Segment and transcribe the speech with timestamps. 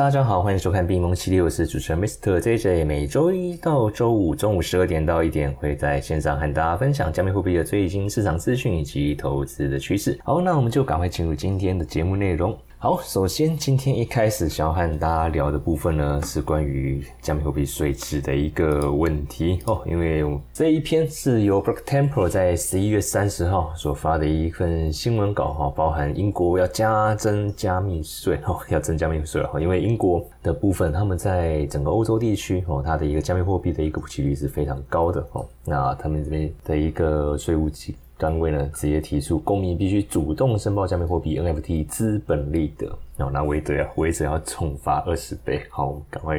[0.00, 2.86] 大家好，欢迎收看《币蒙七六》，我是主持人 Mister JJ。
[2.86, 10.18] 每周一到周五中午十二点到一点，会在线上和大家分享加密货币的最新市场资讯以及投资的趋势。
[10.24, 12.56] 好，那我们就赶快进入今天的节目内容。
[12.82, 19.82] 好，首先今天一开始想要和大家聊的部分呢，是关于加密货币税制的一个问题哦。
[19.84, 29.60] 因为这一篇是由 Block Temple 在十一月三十号所发的一份新闻稿哈，包含英国要加征加密税哦， 要增加密税了哈。
[29.60, 35.46] 因为英国的部分，他们在整个欧洲地区哦，它的一个加密货币的一个普及率是非常高的哦。
[35.66, 37.94] 那他们这边的一个税务机。
[38.20, 45.62] 单位呢，直接提出公民必须主动申报加密货币 NFT 资本利得，哦，那违者要违者要重罚二十倍。
[45.70, 46.38] 好，我们赶快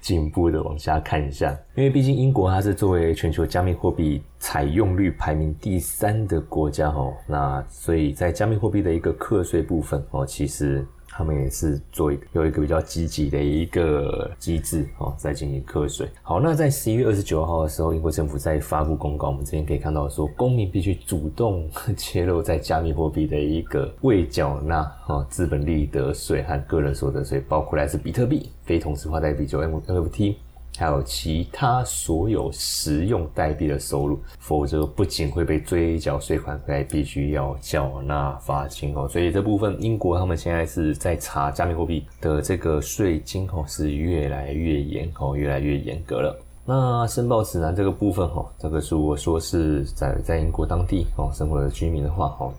[0.00, 10.84] 进一步的往下看一下，因为毕竟英国它是作为全球加密货币采用率排名第三的国家，哦，那所以在加密货币的一个课税部分，哦，其实。
[11.16, 16.08] 他们也是做一个有一个比较积极的一个机制哦，在进行课税。
[16.22, 30.34] 好，那在十一月二十九号的时候，英国政府在发布公告，我们这边可以看到说，公民必须主动 揭露在加密货币的一个未缴纳哦资本利得税和个人所得税，包括来自比特币、非同质化代币就 NFT。
[30.76, 39.08] 还有其他所有实用代币的收入，否则不仅会被追缴税款，还必须要缴纳罚金哦。
[39.08, 46.36] 所以这部分英国他们现在是在查加密货币的这个税金哦，是越来越严哦，越来越严格了。
[46.64, 52.52] 那申报指南这个部分哈，这个如果说是在在英国当地哦生活的居民的话哦，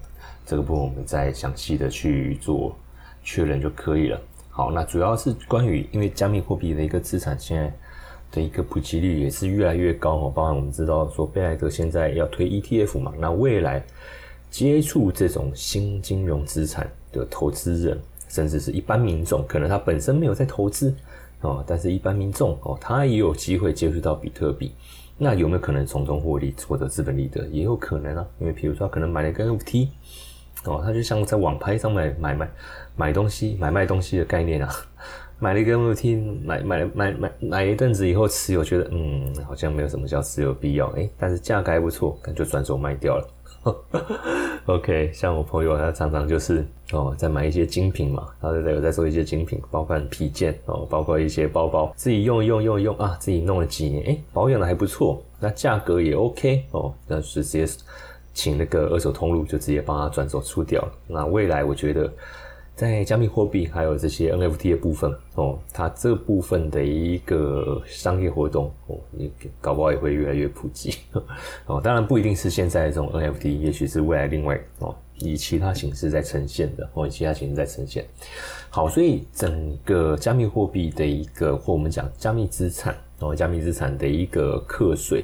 [0.45, 2.73] 这个部分我们再详细的去做
[3.23, 4.21] 确认就可以了。
[4.49, 7.73] 好，那主要是关于因为加密货币的一个资产现在。
[8.35, 13.81] 的一个普及率也是越来越高哦，包含我们知道说贝莱德现在要推 ETF 嘛，那未来
[14.51, 17.97] 接触这种新金融资产的投资人，
[18.27, 20.93] 甚至是一般民众，可能他本身没有在投资
[21.41, 24.73] 哦，但是一般民众哦，他也有机会接触到比特币，
[25.17, 27.47] 那有没有可能从中获利获得资本利得？
[27.47, 29.87] 也有可能啊，因为比如说可能买了一个 NFT
[30.65, 32.49] 哦，他就像在网拍上面买买
[32.97, 34.69] 买东西、买卖东西的概念啊。
[35.37, 43.27] 买了一个 NFT，买买买买买一阵子以后持有，觉得嗯好像没有什么叫持有必要，哎，但是价格还不错，感觉转手卖掉了。
[44.67, 57.65] OK，像我朋友他常常就是哦在买一些精品嘛，他在有在做一些精品，包括皮件哦，包括一些包包，自己用一用用一用啊，自己弄了几年，哎，保养的还不错，那价格也 OK 哦，那是直接
[58.33, 60.91] 请那个二手通路就直接帮他转手出掉了。
[61.07, 62.11] 那未来我觉得。
[62.75, 69.31] 在加密货币还有这些 NFT 的部分哦，它这部分的一个商业活动哦，你
[69.61, 70.93] 搞不好也会越来越普及
[71.67, 71.79] 哦。
[71.81, 78.05] 当然不一定是现在这种 NFT，也许是未来另外哦以其他形式在呈现的哦，以其他形式在呈现。
[78.69, 85.23] 好，所以整个加密货币的一个或我们讲加密资产哦，加密资产的一个课税，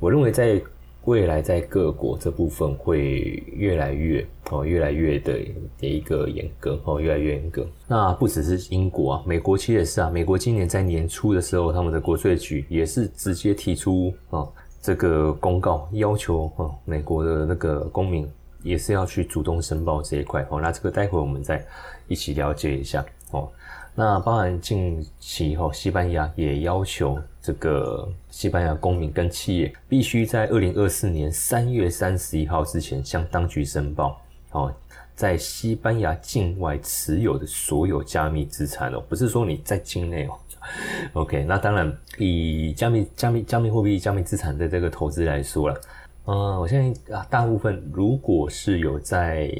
[0.00, 0.60] 我认为在。
[1.08, 5.32] 未来在各国这部分会越来越哦，越来越的
[5.78, 7.66] 的一个严格哦，越来越严格。
[7.86, 10.10] 那不只是英国啊，美国其实也是啊。
[10.10, 14.46] 美国今年在年初的时候，他们的国税局也是直接提出啊
[14.82, 18.30] 这个公告，要求哦美国的那个公民
[18.62, 20.60] 也是要去主动申报这一块哦。
[20.60, 21.64] 那这个待会我们再
[22.06, 23.48] 一起了解一下哦。
[23.94, 27.18] 那包含近期哦，西班牙也要求
[27.48, 34.20] 这个西班牙公民跟企业必须在二零二四年三月三十一号之前向当局申报
[34.52, 34.70] 哦，
[35.14, 40.36] 在西班牙境外持有的所有加密资产哦，不是说你在境内哦。
[41.14, 45.80] OK，那当然以加密加密加密货币加密资产的这个投资来说了，
[46.26, 49.50] 嗯，我相信啊大部分如果是有在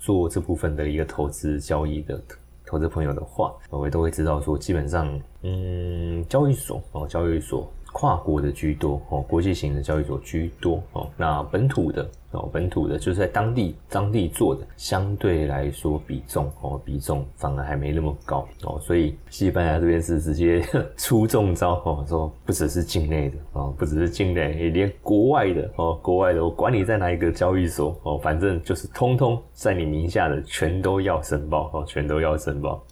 [0.00, 2.20] 做这部分的一个投资交易的。
[2.68, 12.08] 投资朋友的话，我也都会知道说，基本上，嗯，交易所哦，交易所跨国的居多哦，国际型的交易所居多哦，那本土的。
[12.32, 20.62] 哦，本土的就是在当地当地做的，相对来说比重哦比重反而还没那么高哦，所以西班牙这边是直接
[20.96, 32.84] 出重招哦，说不只是境内的哦，不只是境内，连国外的哦，国外的我管你在哪一个交易所哦，反正就是通通在你名下的全都要申报哦，全都要申报。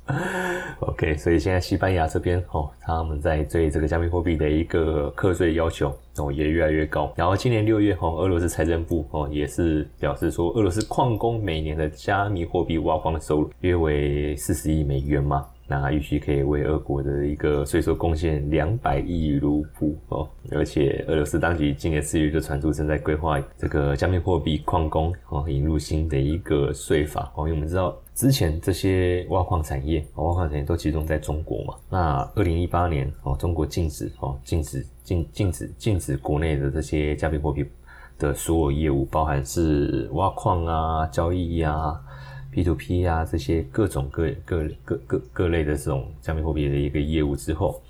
[0.80, 5.94] OK，所以现在西班牙这边哦，他们在对这个加密货币的一个课税要求。
[6.16, 7.12] 哦，也越来越高。
[7.16, 15.46] 然后今年六月，哦，俄罗斯财政部哦也是表示说，俄罗斯矿工每年的加密货币挖矿的收入约为四十亿美元嘛。
[15.66, 20.28] 那预期可以为俄国的一个税收贡献两百亿卢布哦。
[20.52, 27.44] 而且俄罗斯当局今年四月就传出正在规划这个加密货币矿工哦引入新的一个税法哦。
[27.44, 31.74] 因为我们知道之前这些挖矿产业挖矿产业都集中在中国嘛。
[31.88, 37.64] 那二零一八年哦，中国禁止哦禁止禁禁止禁止国内的这些加密货币。
[38.16, 42.00] 的所有业务，包含是挖矿啊、交易呀、
[42.52, 47.82] P to P 啊这些各种各各各各各类的这种加密货币的一个业务之后，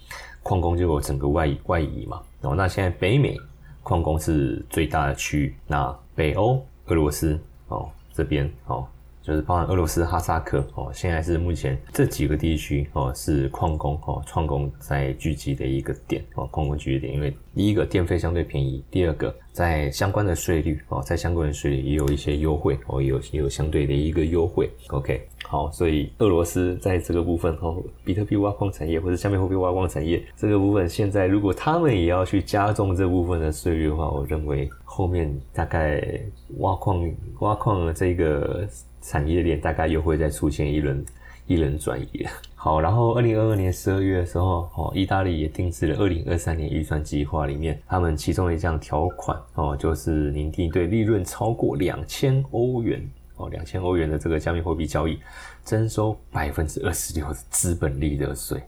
[0.42, 2.22] 矿工就有整个外外移嘛。
[2.40, 3.38] 哦，那现在北美
[3.82, 7.38] 矿工是最大的区域，那北欧俄罗斯
[7.68, 8.88] 哦这边哦。
[9.24, 24.68] 就是包含俄罗斯哈萨克哦，现在是目前这几个地区哦是矿工哦矿工在聚集的一个点哦矿工聚集点，因为第一个电费相对便宜，第二个在相关的税率哦在相关的税率也有一些优惠哦有也有相对的一个优惠。
[24.88, 36.20] OK，好，所以俄罗斯在这个部分哦，比特币挖矿产业或者下面货币挖矿产业这个部分，现在如果他们也要去加重这部分的税率的话，我认为后面大概
[36.58, 38.68] 挖矿挖矿的这个。
[39.06, 41.04] 产业链大概又会再出现一轮
[41.46, 42.30] 一轮转移了。
[42.54, 53.06] 好，然后二零二二年十二月的时候，哦，意大利也定制了二零二三年预算计划里面，他们其中一项条款哦，就是拟定对利润超过两千欧元
[53.36, 55.18] 哦，两千欧元的这个加密货币交易
[55.62, 58.58] 征收百分之二十六的资本利得税。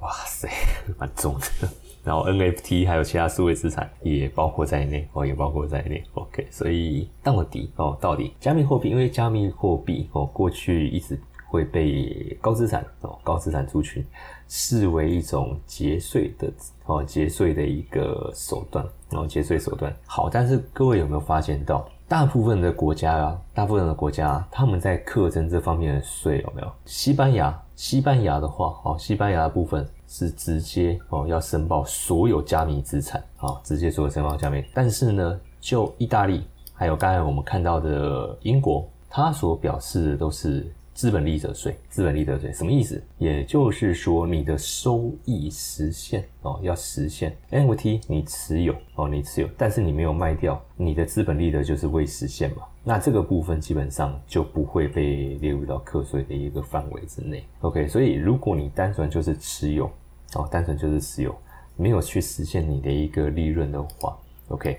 [0.00, 0.48] 哇塞，
[0.96, 1.68] 蛮重的。
[2.04, 6.02] 然后 NFT 还有其他数位资产也包括在内哦，也包括在内。
[6.14, 11.18] OK，所以到底哦，到底加密货币，因为加密货币哦，过去一直
[11.50, 14.04] 会被高资产哦、高资产族群
[14.48, 16.50] 视为一种节税的
[16.86, 19.94] 哦，节税的一个手段哦，节税手段。
[20.06, 26.72] 好，但是各位有没有发现到，大部分的国家啊，大部分的国家他们在课征这方面的税有没有？
[26.86, 29.86] 西班牙，西班牙的话哦，西班牙的部分。
[30.08, 34.64] 是直接哦，要申报所有加密资产啊，直接所有申报加密。
[34.74, 41.76] 但是呢，就意大利还有刚才我们看到的英国，它所表示的都是资本利得税。
[41.90, 43.02] 资本利得税什么意思？
[43.18, 52.62] 也就是说，你的收益实现哦，要实现 NFT 你持有哦，你持有，但是你没有卖掉，你的资本利得就是未实现嘛。
[52.88, 57.44] 那这个部分基本上就不会被列入到课税的一个范围之内。
[57.60, 59.84] OK，所以如果你单纯就是持有，
[60.32, 61.36] 哦，单纯就是持有，
[61.76, 64.16] 没有去实现你的一个利润的话
[64.48, 64.78] ，OK，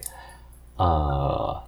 [0.78, 1.62] 呃，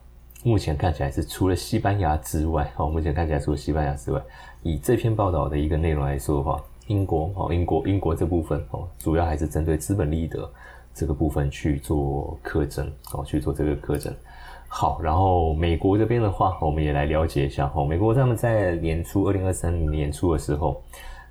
[0.44, 4.20] 目前看起来是除了西班牙之外，哦，目前看起来除了西班牙之外，
[4.64, 10.52] 以这篇报道的一个内容来说的话，英国哦，英国英国这部分哦，主要还是针对资本利得
[10.92, 14.12] 这个部分去做课征，哦，去做这个课征。
[14.74, 17.70] 好，然后美国这边的话，我们也来了解一下。
[17.76, 20.82] 哦，美国他们在年初二零二三年初的时候，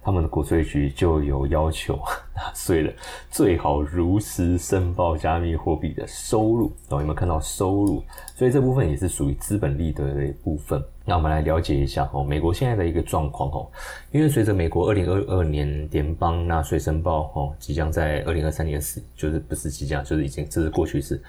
[0.03, 1.99] 他们的国税局就有要求
[2.37, 2.95] 纳税人
[3.31, 6.71] 最好如实申报加密货币的收入。
[6.91, 8.05] 哦，有没有看到收入？
[8.37, 10.81] 所以这部分也是属于资本利得的一部分。
[11.07, 13.67] 那我们来了解一下哦，美国现在的一个状况哦，
[14.13, 21.21] 因为随着美国二零二二年联邦纳税申报哦，即将在二零二三年死，就是不是即将，就是已经这是过去式。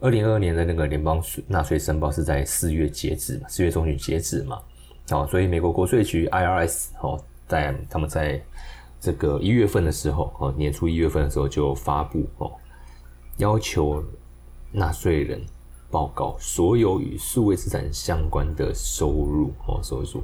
[0.00, 3.48] 二零二二年的那个联邦纳税申报是在四月截止嘛？
[3.48, 4.60] 四月中旬截止嘛？
[5.10, 8.42] 哦，所以美国国税局 IRS 哦，在他们在
[9.00, 12.52] 这个一月份的时候哦，年初一月份的时候就发布哦，
[13.38, 14.04] 要求
[14.72, 15.40] 纳税人
[15.90, 20.22] 报告所有与数位资产相关的收入哦，收入。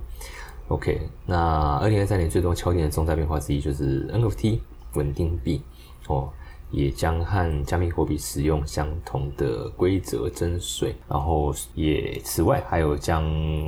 [0.69, 4.61] OK，那二零二三年最终敲定的重大变化之一就是 NFT
[4.95, 5.62] 稳定币
[6.09, 6.31] 哦。
[6.73, 13.23] 也将和加密货币使用相同的规则征税，然后也此外还有将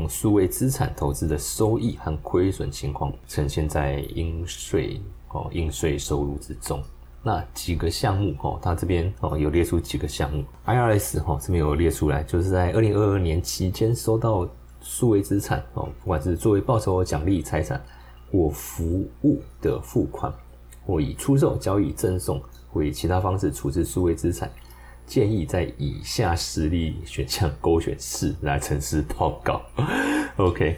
[0.08, 6.82] 数位资产投资的收益和亏损情况呈现在应税哦应税收入之中。
[7.22, 14.48] 那几个项目哦，它这边哦有列出几个项目，IRS 哈这边有列出来，就是在二零二二年期间收到
[14.80, 17.82] 数位资产哦，不管是作为报酬、奖励、财产
[18.32, 20.32] 或服务的付款，
[20.86, 22.42] 或以出售、交易、赠送。
[22.74, 24.50] 或以其他方式处置数位资产，
[25.06, 29.62] 建议在以下实例选项勾选四来城市报告。
[30.36, 30.76] OK，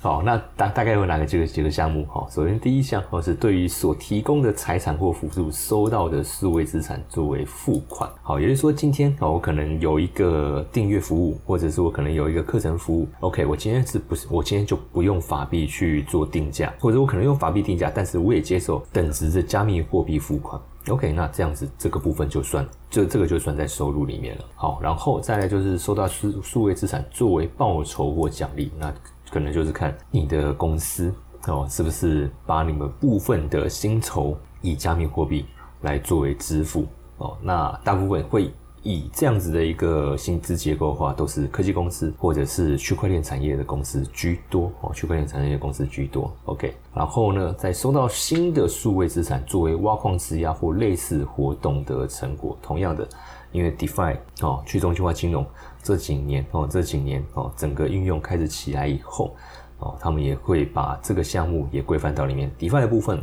[0.00, 2.04] 好，那大大概有哪个几个几个项目？
[2.06, 8.10] 哈，首先第一项哦是对于所提供的财产或辅助收到的数位资产作为付款。
[8.22, 13.06] 好，也就是说今天哦我可能有一个订阅服务，或者是我可能有一个课程服务。
[13.20, 20.60] OK，我今天是不是我今天就不用法币去做定价，或者我可能用法币定价，但是我也接受等值的加密货币付款。
[20.88, 24.44] OK，那这样子这个部分就算，就这个就算在收入里面了。
[24.54, 28.94] 好，然后再来就是收到数数位资产作为报酬或奖励，那
[29.30, 31.12] 可能就是看你的公司
[31.48, 35.44] 哦，是不是把你们部分的薪酬以加密货币
[35.80, 36.86] 来作为支付？
[37.18, 38.52] 哦，那大部分会。
[38.86, 46.32] 以这样子的一个薪资结构的话，都是科技公司或者是区块链产业的公司居多哦，区块链产业的公司居多。
[46.44, 52.56] OK，然后呢，再收到新的数位资产作为挖矿质押或类似活动的成果。
[52.62, 53.08] 同样的，
[53.50, 55.44] 因为 DeFi 哦，去中心化金融
[55.82, 59.34] 这几年哦，这几年哦，整个应用开始起来以后
[59.80, 62.48] 哦，他们也会把这个项目也规范到里面。
[62.56, 63.20] DeFi 的部分，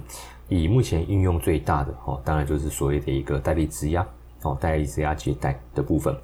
[0.50, 4.06] 以目前应用最大的哦，当然就是所谓的一个代币质押。
[4.44, 6.16] 哦，代币质押借贷的部分，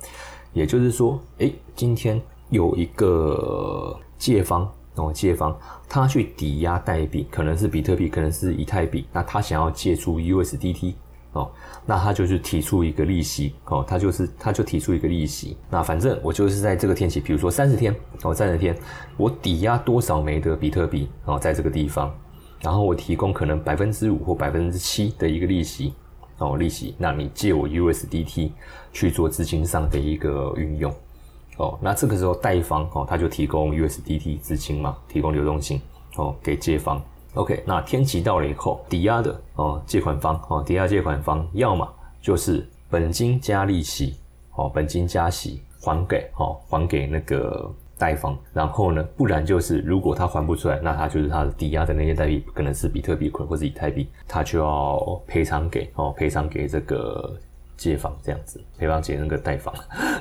[0.53, 5.57] 也就是说，哎，今天有一个借方哦，借方
[5.87, 10.95] 他去抵押代币，可能是比特币，可能是以太币，那他想要借出 USDT
[11.31, 11.49] 哦，
[11.85, 18.75] 那他就是提出一个利息哦，他就是他就提出一个利息，那反正我就是在这个天气，比如说三十天哦，三十天
[19.15, 22.13] 我抵押多少枚的比特币哦，在这个地方，
[22.59, 25.93] 然后我提供可能百分之五或百分之七的一个利息。
[26.39, 28.51] 哦，利息，那你借我 USDT
[28.91, 30.93] 去做资金上的一个运用，
[31.57, 35.81] 哦，那这个时候贷方哦，他就提供 USDT 资金嘛，提供流动性
[36.15, 37.01] 哦给借方。
[37.35, 41.87] OK，那天期到了以后，抵押的哦借款方哦，抵押借款方要么
[42.21, 44.15] 就是本金加利息
[44.55, 47.71] 哦，本金加息还给哦，还给那个。
[47.99, 49.03] 贷方，然后呢？
[49.15, 57.37] 不然就是，如果他还不出来，那他就是他的抵押的那些代币，可能是比特币或者以太币，他就要赔偿给哦，赔偿给这个。
[57.79, 59.73] 借方这样子，赔方解那个贷方，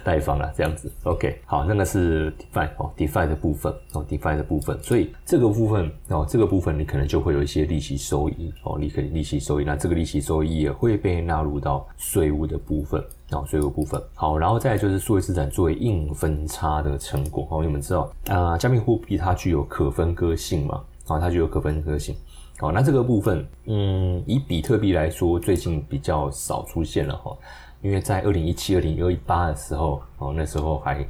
[0.04, 22.16] 贷方啊这样子，OK，好，那个是 DeFi 哦，DeFi 的部分哦，DeFi 的部分，所以这个部分哦，这个部分你可能就会有一些利息收益哦，你可利息收益，那这个利息收益也会被纳入到税务的部分哦，税务部分，好，然后再就是数位资产作为硬分差的成果哦，你们知道啊，加密货币它具有可分割性嘛，啊，它具有可分割性。
[22.58, 27.36] 好，那这个部分，嗯，以比特币来说，最近比较少出现了哈，
[27.82, 31.06] 因为在二零一七、二零二八的时候，哦，那时候还，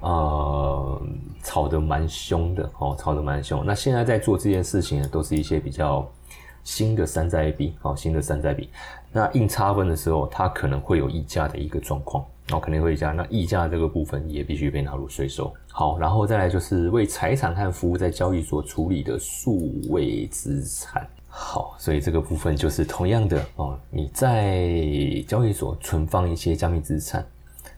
[0.00, 1.02] 呃，
[1.42, 3.62] 炒得蛮凶的，哦，炒得蛮凶。
[3.66, 6.08] 那现在在做这件事情呢，都是一些比较
[6.62, 8.70] 新的山寨币，哦，新的山寨币。
[9.12, 12.24] 那硬差分的时候，它可能会有溢价的一个状况。
[12.48, 15.54] 然后肯定会加，那溢价这个部分也必须被纳入税收。
[15.70, 21.06] 好，然后再来就是为财产和服务在交易所处理的数位资产。
[21.28, 24.68] 好，所以这个部分就是同样的哦，你在
[25.28, 27.24] 交易所存放一些加密资产，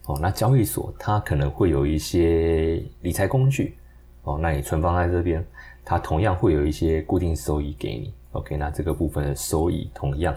[0.07, 3.77] 哦，那交易所它可能会有一些理财工具，
[4.23, 5.45] 哦，那你存放在这边，
[5.85, 8.11] 它同样会有一些固定收益给你。
[8.33, 10.35] OK，那这个部分的收益同样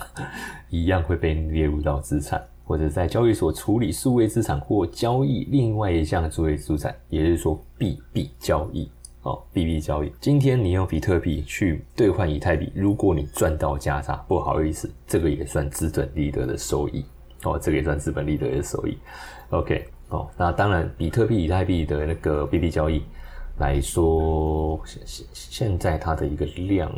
[0.71, 2.43] 一样会被列入到资产。
[2.69, 8.91] 或者在交易所处理数位资产或交易另外一项数位资产，也就是说 B B 交易
[9.23, 10.13] 哦，B B 交易。
[10.21, 17.05] 今天你用比特币去兑换以太币，如果你赚到价差，不好意思，这个也算资本利得的收益
[17.45, 18.99] 哦，这个也算资本利得的收益。
[19.51, 23.01] OK，哦，那当然，比特币、以太币的那个 B B 交易
[23.59, 26.91] 来说，现现现在它的一个量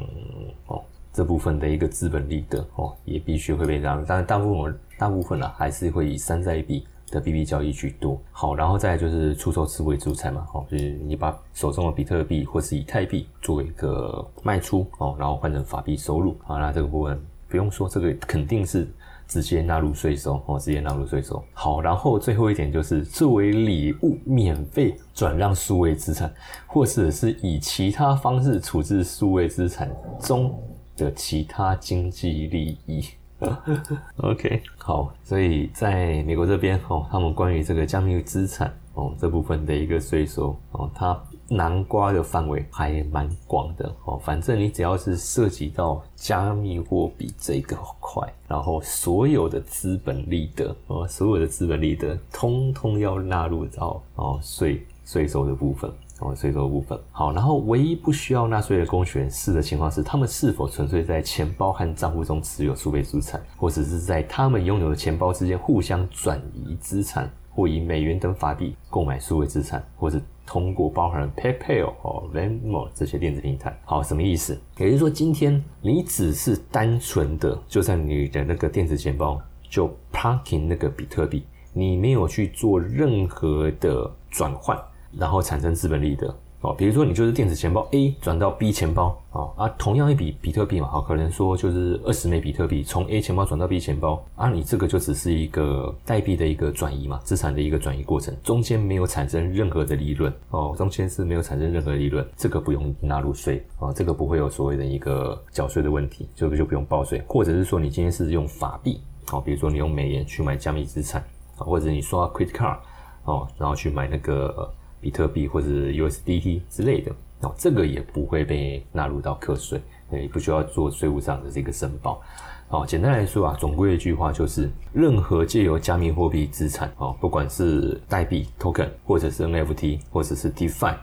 [0.67, 0.83] 哦。
[1.11, 8.21] 这部分的一个资本利得哦，也必须会被让，但是大部分大部分呢，还是会以山寨币的 BB 交易居多。
[8.31, 18.87] 好，然后再就是出售持为主材嘛，哦，就是你把手中的比特币或是以太币作为一个卖出哦，然后换成法币收入好，那这个部分不用说，这个肯定是
[19.29, 21.41] 直接纳入税收哦，直接纳入税收。
[21.53, 26.33] 好，然后最后一点就是作为礼物免费转让数位资产，
[26.67, 29.89] 或者是以其他方式处置数位资产
[30.21, 30.53] 中。
[30.99, 33.05] 的其他经济利益，
[34.19, 41.17] OK，好，所以在美国这边哦，他们关于这个加密资产哦这部分的一个税收哦，它
[41.49, 55.91] 南瓜的范围还蛮广的哦，反正你只要是涉及到加密货币这个块，然后所有的资本利得哦，所有的资本利得通通要纳入到哦税税收的部分。
[56.21, 73.77] 哦，税收部分好，然后唯一不需要纳税的公选是的情况是，他们是否纯粹在钱包和账户中持有数倍资产，或者是在他们拥有的钱包之间互相转移资产，或以美元等法币购买数位资产，或者通过包含 PayPal 哦 Venmo 这些电子平台。
[73.85, 74.57] 好，什么意思？
[74.79, 84.81] 也就是说，今天你只是单纯的就在你的那个电子钱包就 parking 那个比特币，你没有去做任何的转换。
[85.19, 111.23] 然后产生资本利得，哦，比如说你就是电子钱包 A 转到 B 钱包啊啊，同样一笔比特币嘛，好，可能说就是二十枚比特币从 A 钱包转到 B 钱包啊，你这个就只是一个代币的一个转移嘛，资产的一个转移过程，中间没有产生任何的利润哦，中间是没有产生任何利润，这个不用纳入税啊，这个不会有所谓的一个缴税的问题，这个就不用报税，或者是说你今天是用法币，好，比如说你用美元去买加密资产
[111.57, 112.79] 啊，或者你刷 credit card
[113.23, 114.69] 哦，然后去买那个
[115.01, 117.13] 比特币或者 USDT 之类的。
[117.41, 122.21] 哦，这个也不会被纳入到课税，也不需要做税务上的这个申报。
[122.69, 130.97] 哦，简单来说啊，总归一句话就是，任何借由加密货币资产，哦，不管是代币 token，或者是 NFT，或者是 DeFi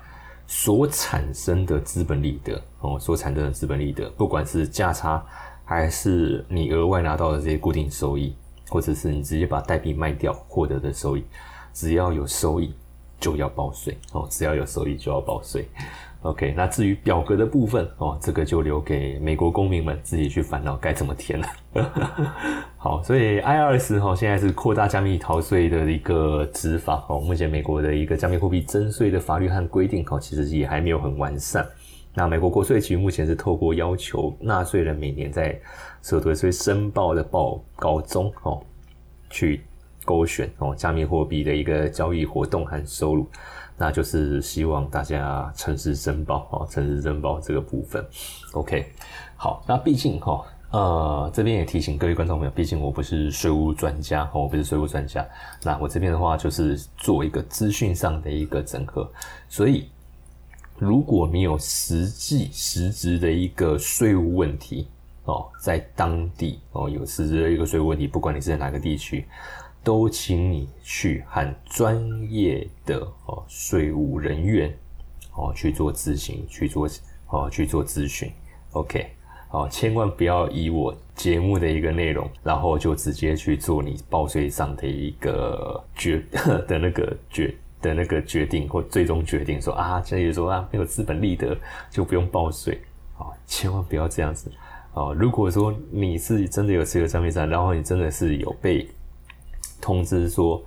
[0.46, 5.26] 所产生的资本利得，哦，所产生的资本利得，不管是价差，
[5.64, 8.36] 还是你额外拿到的这些固定收益，
[8.68, 11.24] 或者是你直接把代币卖掉获得的收益，
[11.74, 12.74] 只要有收益
[13.26, 13.98] 就要报税。
[14.12, 15.68] 哦，只要有收益就要报税。
[16.22, 21.48] OK，那至于表格的部分哦，这个就留给美国公民们自己去烦恼该怎么填了。
[22.78, 27.20] 好，所以 IRS 哈现在是扩大加密逃税的一个执法哦。
[27.20, 31.68] 目前美国的一个加密货币征税的法律和规定哦，其实也还没有很完善。
[32.14, 35.60] 那美国国税局目前是透过要求纳税人每年在
[36.02, 38.64] 所得税申报的报告中哦，
[39.30, 39.62] 去
[40.06, 43.28] 勾选哦加密货币的一个交易活动和收入。
[43.78, 48.02] 那就是希望大家诚实申报哦，诚实申报这个部分
[48.54, 48.86] ，OK，
[49.36, 55.28] 好，那毕竟哈，呃，这边也提醒各位观众朋友，毕竟我不是税务专家哦，我不是税务专家，
[55.62, 59.12] 那我这边的话就是做一个资讯上的一个整合，
[59.50, 59.90] 所以
[60.80, 64.88] 如果你有实际实质的一个税务问题
[65.26, 69.26] 哦，在当地哦有实质的一个税务问题，不管你是在哪个地区。
[69.86, 71.96] 都请你去和专
[72.32, 74.76] 业的哦税务人员
[75.36, 76.90] 哦去做咨询，去做
[77.30, 78.30] 哦去做咨询
[78.72, 79.06] ，OK，
[79.52, 86.20] 哦千万不要以我节目的一个内容，然后就直接去做你报税上的一个决
[86.68, 91.56] 的那个决的那个决定或最终决定，说啊，现在说啊没有资本利得
[91.92, 92.82] 就不用报税，
[93.20, 94.52] 哦千万不要这样子
[94.94, 95.14] 哦。
[95.14, 98.88] 如果说你是真的有持有商品上，然后你真的是有被
[99.86, 100.60] 通知说，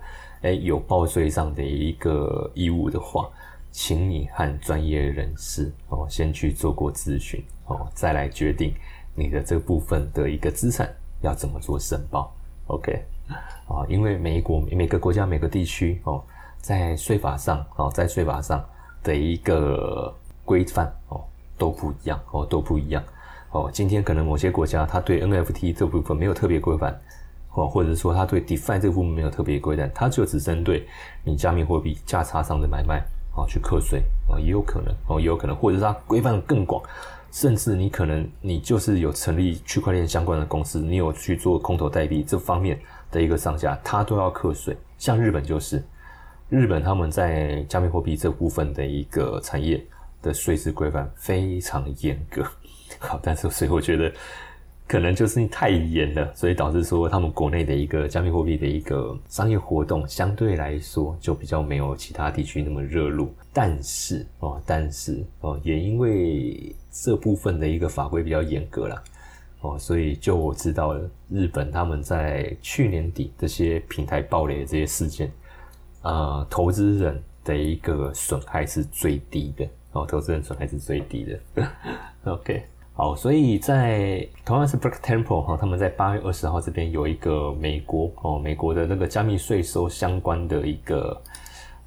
[0.43, 3.29] 哎，有报税上的一个义务的话，
[3.69, 8.73] 请你和专业人士哦先去做过咨询哦，再来决定
[9.13, 12.33] 你的这部分的一个资产要怎么做申报。
[12.67, 13.03] OK，
[13.67, 16.23] 啊，因为每国每个国家每个地区哦，
[16.61, 18.63] 在税法上哦，在税法上
[19.03, 21.21] 的一个规范哦
[21.57, 23.03] 都不一样哦都不一样
[23.51, 23.69] 哦。
[23.73, 26.97] 今天可能某些国家它对 NFT 这部分没有特别规范。
[27.53, 30.87] 哦，或者是说他对 DeFi 这个部分没有特别规范，他就只针对
[31.23, 32.99] 你加密货币价差上的买卖
[33.35, 36.81] 啊去课税啊，也有可能哦，也有可能，或者是它规范更广，
[37.31, 42.79] 甚至你可能你就是有成立区块链相关的公司，你有去做空投代币这方面
[43.11, 44.77] 的一个上下，它都要课税。
[44.97, 45.83] 像日本就是，
[46.49, 49.83] 日本他们在加密货币这部分的一个产业
[50.21, 52.43] 的税制规范非常严格。
[52.99, 54.13] 好，但是所以我觉得。
[54.89, 63.29] 可能就是太严了，所以导致说他们国内的一个加密货币的一个商业活动相对来说就比较没有其他地区那么热络。
[63.53, 69.03] 但是哦，但是哦，也因为这部分的一个法规比较严格啦，
[69.61, 75.31] 哦，所以就我知道了，日本他们在去年底这些平台暴雷的这些事件，
[76.01, 81.67] 啊，投资人的一个损害是最低的哦，投资人损害是最低的。
[82.33, 82.63] OK。
[82.99, 91.17] 好，所以在同样是 Black Temple 哈，他们在八月二十号这边有一个美国哦，美国的那个加密税收相关的一个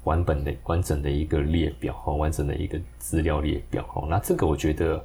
[0.05, 4.03] 完本的完整的一个列表哈，完整的一个资料列表哈。
[4.09, 4.95] 那这个我觉得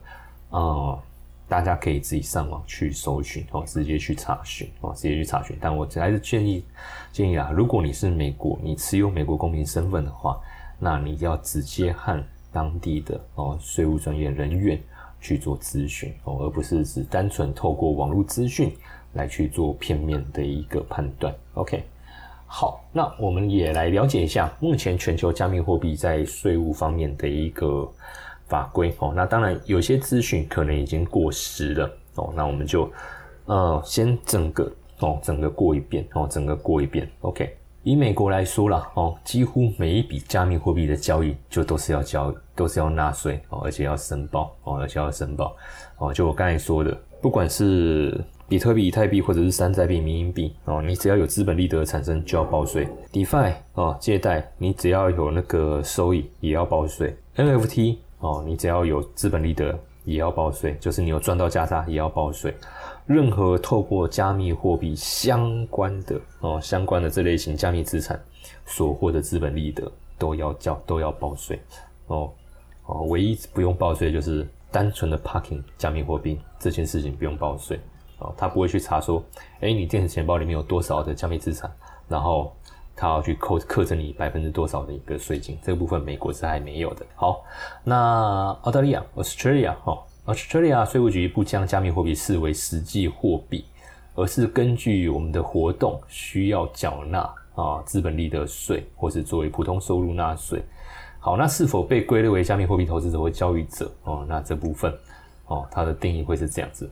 [0.49, 0.99] 啊，
[1.47, 5.59] 大家可以自己上网去搜寻哦，直接去查询哦，直接去查询。
[5.61, 6.64] 但我还是建议
[7.12, 10.40] 建议啊，如果你是美国，你持有美国公民身份的话，
[10.79, 12.18] 那你要直接和
[12.51, 14.81] 当地的哦税务专业人员。
[15.20, 18.72] 去做咨询哦，而不是只单纯透过网络资讯
[19.14, 21.35] 来去做片面的一个判断。
[21.54, 21.83] OK，
[22.46, 27.90] 好，那我们也来了解一下目前全球加密货币在税务方面的一个
[28.46, 29.12] 法规哦。
[29.14, 32.90] 那当然有些资讯可能已经过时了哦，那我们就
[33.46, 37.11] 呃先整个哦整个过一遍哦，整个过一遍。
[37.22, 37.58] OK。
[37.88, 45.57] 以美国来说啦，哦，几乎每一笔加密货币的交易就都是要交，都是要纳税哦，而且要申报哦，而且要申报
[45.96, 46.12] 哦。
[46.12, 52.87] 就我刚才说的，不管是比特币、以太币或者是山寨币、民营币哦，你只要有资本利得产生就要报税。
[53.11, 57.16] DeFi 哦，借贷你只要有那个收益也要报税。
[57.37, 59.74] NFT 哦，你只要有资本利得
[60.05, 62.55] 也要报税，就是你有赚到价差也要报税。
[63.09, 68.23] 任何透过加密货币相关的哦，相关的这类型加密资产
[68.66, 71.59] 所获的资本利得都要交都要报税
[72.09, 72.31] 哦
[72.85, 77.81] 哦，唯一不用报税就是单纯的 parking 加密货币这件事情不用报税。
[78.18, 79.23] 哦，他不会去查说，
[79.61, 81.71] 哎，你电子钱包里面有多少的加密资产，
[82.09, 82.53] 然后
[82.97, 87.07] 他要去扣克着你百分之多少的一个税金，这个部分美国是还没有的。
[87.14, 87.44] 好，
[87.85, 89.97] 那澳大利亚 （Australia） 哈
[90.29, 93.64] ，Australia 税务局不将加密货币视为实际货币，
[94.14, 97.21] 而是根据我们的活动需要缴纳
[97.55, 100.62] 啊资本利得税，或是作为普通收入纳税。
[101.19, 103.91] 好，那是否被归类为加密货币投资者或交易者？
[104.05, 104.93] 哦，那这部分
[105.47, 106.88] 哦，它的定义会是这样子。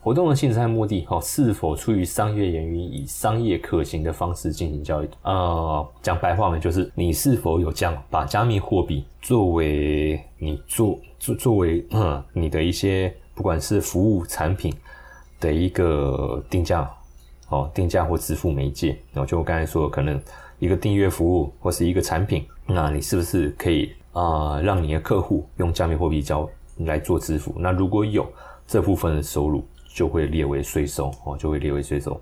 [0.00, 5.08] 活动的性质和目的，哦，是否出于商业原因，以商业可行的方式进行交易？
[5.22, 14.74] 呃，讲白话呢，就是你是否有将把加密货币作为你做作作为嗯你的一些不管是服务产品
[15.40, 16.90] 的一个定价，
[17.48, 18.98] 哦，定价或支付媒介。
[19.12, 20.20] 然后就我刚才说，可能
[20.58, 27.54] 一个订阅服务或是一个产品，那你是不是可以啊让你的客户用加密货币交来做支付？
[27.58, 28.26] 那如果有
[28.66, 29.64] 这部分的收入。
[29.94, 32.20] 就会列为税收哦，就会列为税收，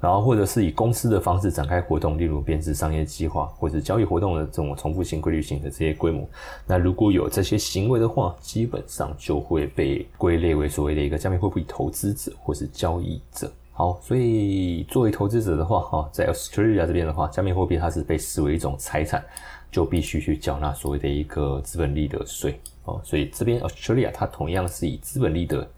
[0.00, 6.28] 然后或者是以公司的方式展开活动，例如编制商业计划或者交易活动的这种重复性、规律性的这些规模，
[6.66, 13.50] 那如果有这些行为的话，基本上就会被归类为所谓的一个加密货币投资者或是交易者。
[13.72, 19.24] 好，所以作为投资者的话，哈，在 Australia 这边的话，加密货币它是被视为一种财产，
[19.70, 23.00] 就必须去缴纳所谓的一个资本利得税哦。
[23.02, 25.68] 所以这边 Australia 它同样是以资本利得。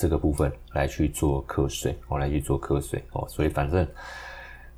[0.00, 3.86] 这个部分来去做课税，哦，来去做课税，哦，所以反正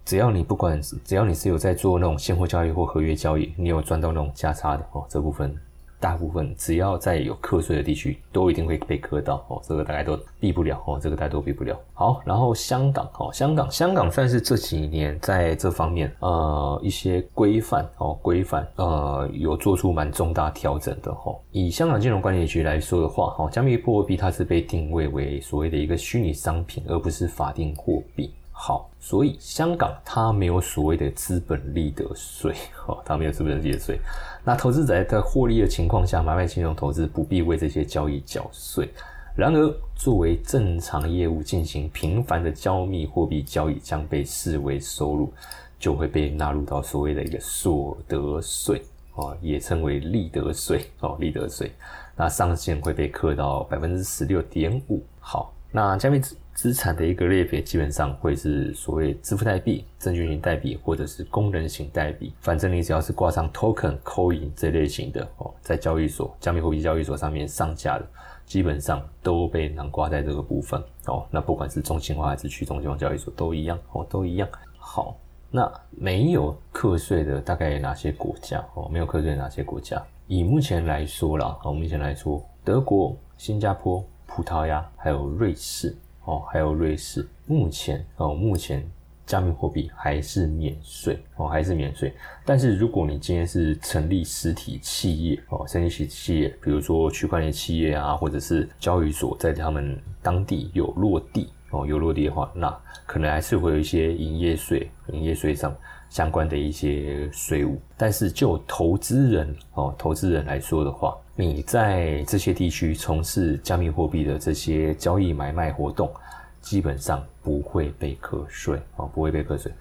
[0.05, 5.57] 只要你不管，只要你是有在做那种现货交易或合约交易，你有赚到那种价差的，哦，这部分。
[6.03, 11.79] 大部分只要在有课税的地区，都一定会被课到哦，这个大概都避不了哦，这个大家都避不了。
[11.95, 21.33] 好，然后香港哦，香港香港算是这几年在这方面呃一些规范哦规范呃有做出蛮重大调整的哈。
[21.53, 28.35] 以香港金融管理局来说的话哈，加密货币它是被定位为所谓的一个虚拟商品，而不是法定货币。
[28.65, 32.55] 好，所以香港它没有所谓的资本利得税，
[32.87, 33.99] 哦，它没有资本利得税。
[34.45, 38.89] 那投资者在获利的情况下买卖金融投资不必为这些交易缴税。
[39.35, 45.33] 然而，作为正常业务进行频繁的加密货币交易将被视为收入，
[45.77, 48.81] 就会被纳入到所谓的一个所得税，
[49.17, 51.73] 哦，也称为利得税，哦，利得税。
[52.15, 55.03] 那上限会被课到百分之十六点五。
[55.19, 56.21] 好，那加密
[56.63, 62.33] 资产的一个类别基本上会是所谓支付代币、证券型代币或者是功能型代币。
[62.39, 68.07] 反正你只要是挂上 token、coin 这类型的哦，在交易所、加密货币交易所上面上架的，
[68.47, 71.27] 基本上都被囊挂在这个部分哦。
[71.33, 74.49] 那不管是中心化还是去中心化交易所都一样哦，都一样。
[74.79, 75.17] 好，
[75.51, 78.89] 那没有课税的大概有哪些国家哦？
[78.89, 80.01] 没有课税的哪些国家？
[80.29, 85.93] 以目前来说啦，哦，目前来说，德国、新加坡、葡萄牙还有瑞士。
[86.25, 88.85] 哦，还有瑞士，目前哦，目前
[89.27, 92.13] 加密货币还是免税哦，还是免税。
[92.45, 105.75] 但是如果你今天是成立实体企业哦，成立实体企业，比如说区块链企业啊，或者是交易所，在他们当地有落地哦，有落地的话，那可能还是会有一些营业税、营业税上
[106.11, 107.81] 相关的一些税务。
[107.97, 116.13] 但是就投资人哦，投资人来说的话，你在这些地区从事加密货币的这些交易买卖活动，
[116.61, 119.73] 基本上不会被课税哦，不会被课税。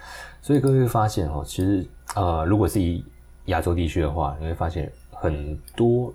[0.42, 1.86] 所以各位会发现哦，其实
[2.16, 3.04] 呃，如果是以
[3.46, 6.14] 亚洲地区的话，你会发现很多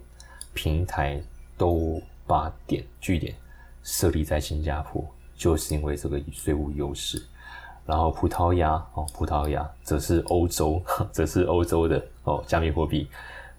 [0.54, 1.20] 平台
[1.58, 3.34] 都把点据点
[3.82, 5.04] 设立在新加坡，
[5.36, 7.22] 就是因为这个税务优势。
[7.84, 13.06] 然后葡萄牙哦，葡萄牙则是欧洲， 则是欧洲的哦，加密货币。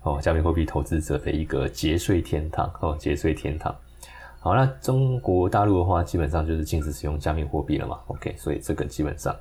[0.08, 3.76] 哦，加密货币投资者的一个节税天堂哦，节税天堂。
[4.40, 8.00] 好，那中国大陆的话，基本上就是禁止使用加密货币了嘛。
[8.08, 9.36] OK，所以这个基本上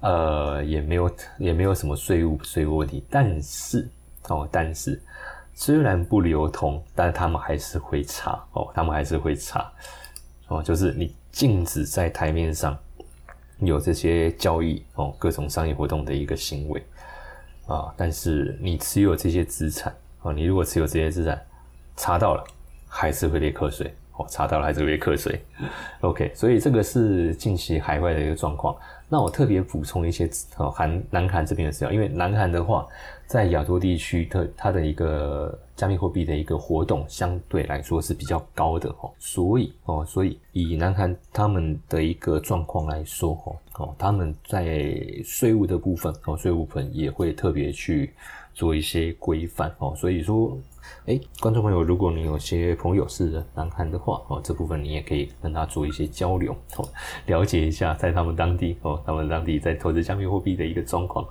[0.00, 3.04] 呃也没有也没有什么税务税务问题。
[3.10, 3.88] 但是
[4.28, 5.02] 哦，但是
[5.54, 9.68] 虽然不流通，但他们还是会查哦，他们还是会查
[10.46, 12.78] 哦，就是你禁止在台面上
[13.58, 16.80] 有这些交易哦，各种商业活动的一个行为。
[17.66, 21.40] 啊，但是你持有这些资产啊，你如果持有这些资产，
[21.96, 22.44] 查到了
[22.88, 25.40] 还是会被课税哦，查到了还是会课税。
[26.00, 28.76] OK，所以这个是近期海外的一个状况。
[29.08, 32.86] 那我特别补充一些哦，韩南韩这边的资料，因为南韩的话，
[33.26, 48.12] 在亚洲地区的它的一个加密货币的一个活动相对来说是比较高的哦，所以哦，所以以南韩他们的一个状况来说哦，哦，他们在税务的部分哦，税务部分也会特别去
[48.54, 50.58] 做一些规范哦，所以说。
[51.06, 56.84] 哎，观众朋友，如果你有些朋友是南韩的话，哦，这部分你也可以跟他做一些交流，哦，
[57.26, 61.24] 了解一下在他们当地，哦，他们当地在投资加密货币的一个状况，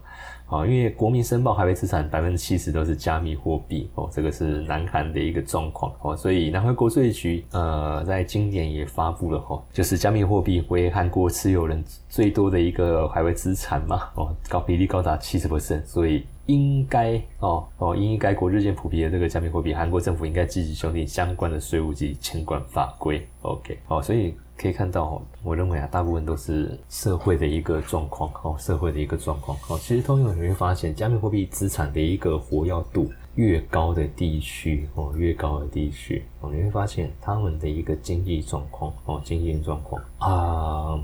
[0.48, 16.24] 啊，因为国民申报海外资产百分之七十都是加密货币，哦，这个是南韩的一个状况，哦，所以南韩国税局，呃，在今年也发布了，哦，就是加密货币为韩国持有人最多的一个海外资产嘛，哦，高比例高达七十 percent，所以。
[16.48, 23.26] 应该哦哦，应该国日渐普及的这个加密货币，韩国政府应该积极修订相关的税务及监管法规。
[23.42, 29.58] OK，好，所以可以看到，我认为啊，大部分都是社会的一个状况，哦，社会的一个状况。
[29.68, 41.00] 哦，其实通用你会发现，加密货币资产的一个活跃度越高的地区，哦，越高的地区，哦，你会发现他们的一个经济状况，哦，经济状况啊。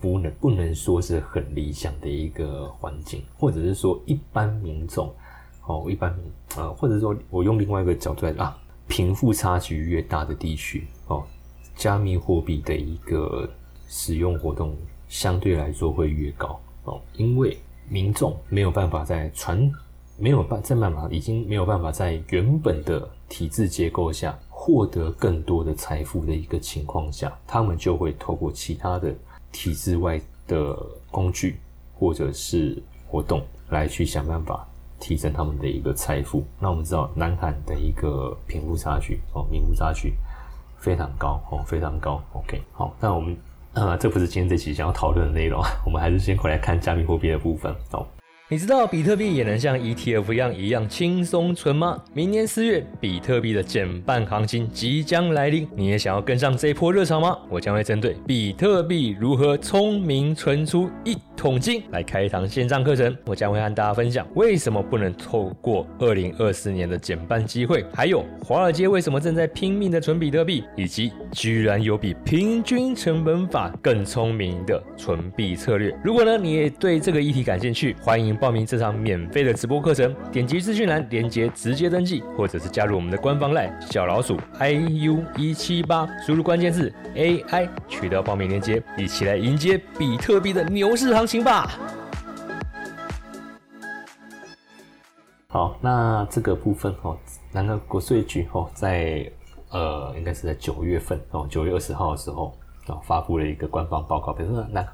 [0.00, 5.12] 不能不能说是很理想的一个环境，或者是说一般民众，
[5.66, 6.24] 哦，一般民
[6.56, 8.56] 呃，或者说我用另外一个角度来啊，
[8.86, 11.24] 贫富差距越大的地区，哦，
[11.74, 13.50] 加密货币的一个
[13.88, 14.76] 使用活动
[15.08, 17.58] 相对来说会越高，哦，因为
[17.88, 19.68] 民众没有办法在传
[20.16, 29.12] 没有办在办法已经没有办法在原本的体制结构下获得更多的财富的一个情况下，他们就会透过其他的。
[29.58, 30.78] 体制外的
[31.10, 31.58] 工具
[31.92, 34.64] 或者是活动来去想办法
[35.00, 36.44] 提升他们的一个财富。
[36.60, 40.14] 那我们知道，南韩的一个贫富差距哦，贫富差距
[40.78, 42.22] 非常高哦，非常高。
[42.34, 43.36] OK，好，那我们
[43.72, 48.06] 呃，这不是今天这期想要讨论的内容，我们还是先回来看加密货币的部分哦。
[48.50, 52.02] 你知道比特币也能像 ETF 一样一样轻松存吗？
[52.14, 57.36] 明年四月，比特币的减半行情即将来临，你也想要跟上这波热潮吗？
[57.50, 63.14] 我将会针对比特币如何聪明存出一桶金来开一堂线上课程。
[63.26, 75.94] 我将会和大家分享为什么不能错过二零二四年的减半机会，还有华尔街为什么正在拼命的存比特币，以及居然有比平均成本法更聪明的存币策略。
[76.02, 78.37] 如果呢，你也对这个议题感兴趣，欢迎。
[78.38, 91.68] 报名这场免费的直播课程，点击资讯栏链接直接登记，或者是加入我们的官方 LINE 小老鼠 iu 一七八，输入关键字 AI 取得报名链接，一起来迎接比特币的牛市行情吧！
[95.48, 97.18] 好，那这个部分哦，
[97.50, 99.28] 南个国税局哦，在
[99.70, 102.56] 呃，应该是在九月份哦，九月二十号的时候。
[102.88, 104.86] 哦，发布了一个官方报告，比如说，那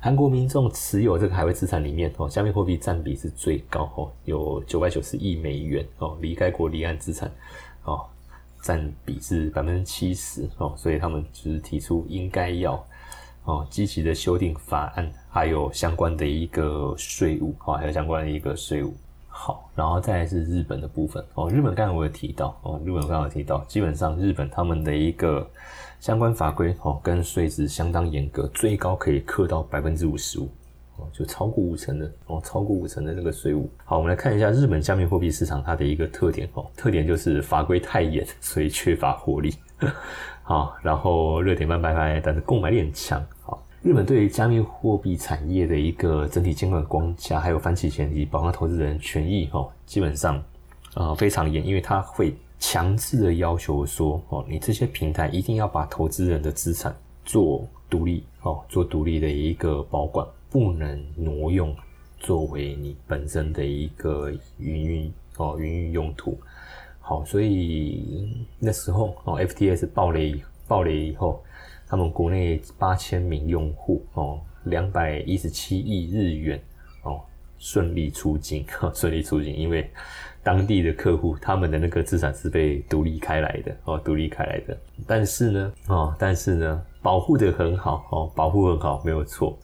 [0.00, 7.30] 韩国民众持有这个海外资产里面，哦，加密货币占比是最高，哦，有九百九十亿美元，哦，离开国离岸资产，
[7.84, 8.04] 哦，
[8.62, 12.84] 占比是百分之七十，哦，所以他们就是提出应该要，
[13.44, 18.94] 哦，积极的修订法案，还有相关的一个税务，哦，还有相关的一个税务。
[19.34, 25.48] 好，然后再来是日本的部分，哦，日本刚才我有提到，哦，日本刚刚有提到，基本上日本他们的一个。
[26.02, 30.48] 相关法规哦，跟税制相当严格，最高可以克到百分之五十五
[30.96, 33.70] 哦，就超过五成的哦，超过五成的那个税务。
[33.84, 39.54] 好，我们来看一下日本加密货币市场它的一个特点哦，特点就是法规太严， 所以缺乏活力。
[40.42, 43.24] 好，然后热点慢半拍，但是购买力很强。
[43.40, 50.42] 好，日本对于加密货币产业的一个整体监管框架，还有反洗钱以及保障投资人权益哦，基本上
[50.94, 52.34] 啊非常严，因为它会。
[52.62, 61.74] 强制的要求说，哦，你这些平台一定要把投资人的资产做独立，哦，做独立的一个保管，不能挪用
[62.20, 66.38] 作为你本身的一个营运，哦，营运用途。
[67.00, 71.42] 好，所以那时候，哦，FTS 爆雷，爆雷以后，
[71.88, 76.62] 他们国内八千名用户，哦，两百一十七亿日元，
[77.62, 79.88] 顺利出境，哈 顺利出境，因为。
[80.44, 84.76] 当地的客户，他们的那个资产是被独立开来的哦，独立开来的。
[85.06, 89.56] 但是呢，哦，但是呢，保护的很好哦，保护很好，没有错。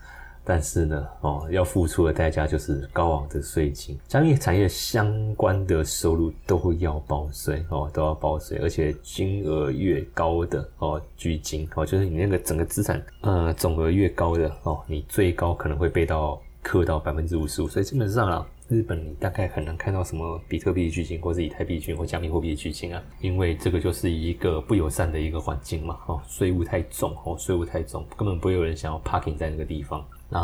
[0.45, 3.99] 但是呢，哦，要付出的代价就是高昂的税金。
[4.09, 16.41] 商业产业相关的收入都要报税哦，都要报税，而且金额越高的哦，巨金哦，就是你那个整个资产呃总额越高的哦，你最高可能会被到。
[16.69, 30.05] 克到百分之五十五，所以基本上啊，日本你大概很难看到什么比特币的剧情，或是以太币巨鲸或加密货币的剧情啊，因为这个就是一个不友善的一个环境嘛，哦，税务太重，哦，税务太重，根本不会有人想要 parking 在那个地方。
[30.29, 30.39] 那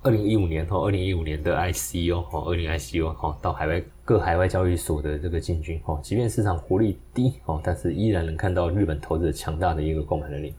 [0.00, 10.54] 二零一五年哦，二零一五年的 ICO 哦，二零 ICO 哦，到海外各海外交易所的这个进军哦，即便市场活力低哦，但是依然能看到日本投资者强大的一个购买能力。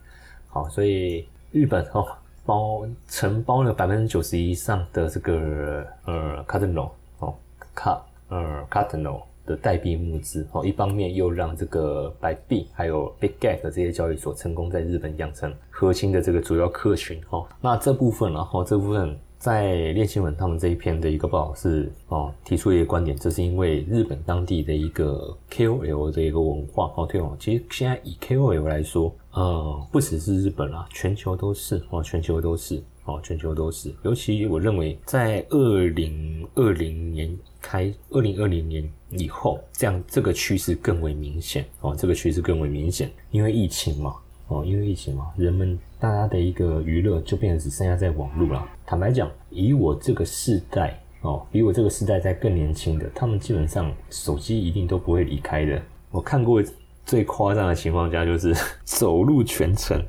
[0.46, 2.06] 好，所以日本哦，
[2.48, 7.34] 包承包了百分之九十以上的这个呃 Cardano 哦，
[7.74, 19.14] 卡呃 Cardinal 的代币募资哦，一方面又让这个白币还有 BigGet 这些交易所成功在日本养成核心的这个主要客群哦，那这部分然后这部分。
[19.38, 27.36] 在练新闻他们这一篇的一个报道是哦，提出一个观点，这是因为日本当地的一个 KOL 的一个文化哦推广。
[27.38, 33.94] 其实现在以 KOL 来说，呃，不只是日本啦，全球都是哦，全球都是哦，全球都是。
[34.02, 44.16] 尤其我认为，在二零二零年开，二零二零年以后，这样这个趋势更为明显哦，这个趋势更为明显，因为疫情嘛。
[44.48, 48.66] 哦，因为疫情嘛，人们大家的一个娱乐就变成只剩下在网络了。
[48.86, 55.80] 坦白讲，以我这个世代哦，比我这个世代在更年轻的，他们基本上手机一定都不会离开的。
[56.10, 56.62] 我看过
[57.04, 60.02] 最夸张的情况下，就是 走路全程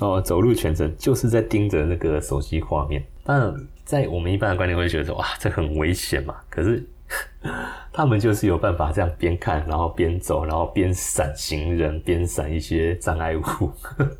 [0.00, 3.04] 哦，走路全程就是在盯着那个手机画面。
[3.24, 6.34] 当然，在我们一般的观念会觉得说，哇，这很危险嘛。
[6.48, 6.82] 可是。
[7.92, 13.42] 他们就是有办法这样边看，然后边走，然后边闪行人，边闪一些障碍物。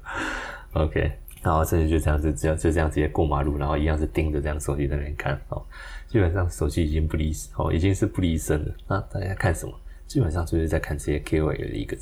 [0.74, 1.10] OK，
[1.42, 5.62] 然后甚至就这样子，只要就这样直接过马路，然后一样是盯着这样手机在那边看哦。
[6.08, 8.74] 基本上手机已经不离哦，已经是不离身了。
[8.86, 9.72] 那大家看什么？
[10.06, 11.96] 基本上就是在看这些 KOL 的一个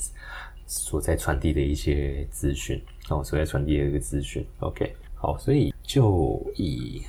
[0.67, 4.45] 所在传递的一些资讯哦，所在传递的一个资讯。
[4.59, 7.03] OK，好，所以就以。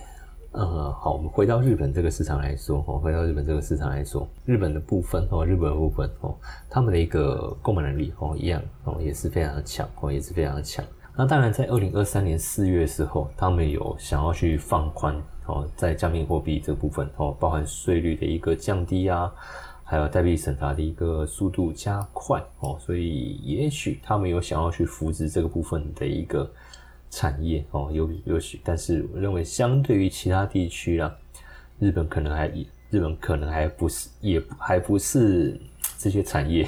[0.52, 6.36] 呃，好，我们回到日本这个市场来说，哦，回到日本这个市场来说，日本的部分哦，日本的部分哦，
[6.70, 10.84] 他们的一个购买能力哦，一样哦，也是非常的强哦，也是非常的强。
[11.16, 19.34] 那当然，在二零二三年四月的时候，他们有想要去放宽哦，在加密货币这部分哦，包含税率的一个降低啊，
[19.86, 26.52] 还有代币审查的一个速度加快哦，所以也许他们有想要去扶持这个部分的一个。
[27.12, 31.14] 产业哦，有有许，但是我认为相对于其他地区啦，
[31.78, 32.48] 日本可能还
[32.90, 35.60] 日本可能还不是，也还不是
[35.98, 36.68] 这些产业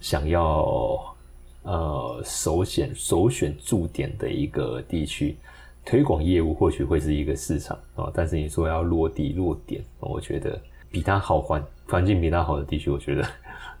[0.00, 1.16] 想要
[1.62, 5.36] 呃首选首选驻点的一个地区，
[5.84, 13.24] 推广业务或许会是一个市场哦，但是你说要落地落点，我觉得比它好环环境比它好的地区，我觉得。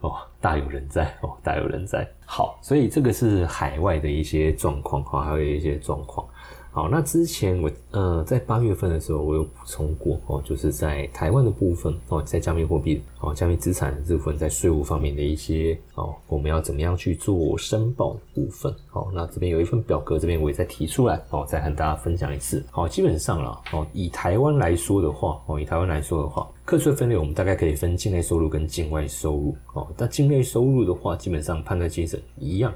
[0.04, 2.06] 哦，大有人在 哦，大有人在。
[2.26, 6.26] 好，所以这个是海外的一些状况哈，还有一些状况。
[6.74, 19.06] 好，那之前我呃在八月份的时候，我有补充过哦，就是在台湾的部分哦，在加密货币哦，加密资产的这部分，在税务方面的一些哦，我们要怎么样去做申报的部分哦。
[19.14, 22.60] 那这边有一份表格，这边我也再提出来哦，再和大家分享一次。
[22.72, 29.86] 好，基本上了哦，以台湾来说的话哦，以台湾来说的话，课税分类我们大概可以分境内收入跟境外收入哦。
[29.96, 32.74] 那境内收入的话，基本上判断精神一样，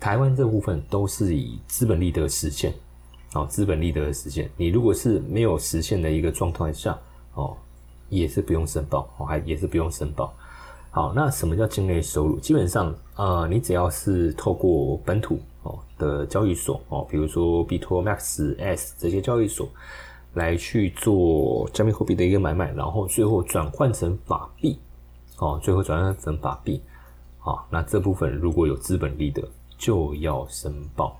[0.00, 2.72] 台湾这部分都是以资本利得实现。
[3.34, 6.98] 哦，资本利得的实现，你如果是没有实现的一个状态下，
[7.34, 7.54] 哦，
[8.08, 10.32] 也是不用申报，哦，还也是不用申报。
[10.90, 12.40] 好，那什么叫境内收入？
[12.40, 19.68] 基本上，呃，你只要是透过本土哦的交易所哦，比如说币托、Max、S 这些交易所
[20.32, 24.78] 来去做加密货币的一个买卖，然后最后转换成法币，
[25.36, 26.80] 哦，最后转换成法币，
[27.38, 31.14] 好，那这部分如果有资本利得，就要申报。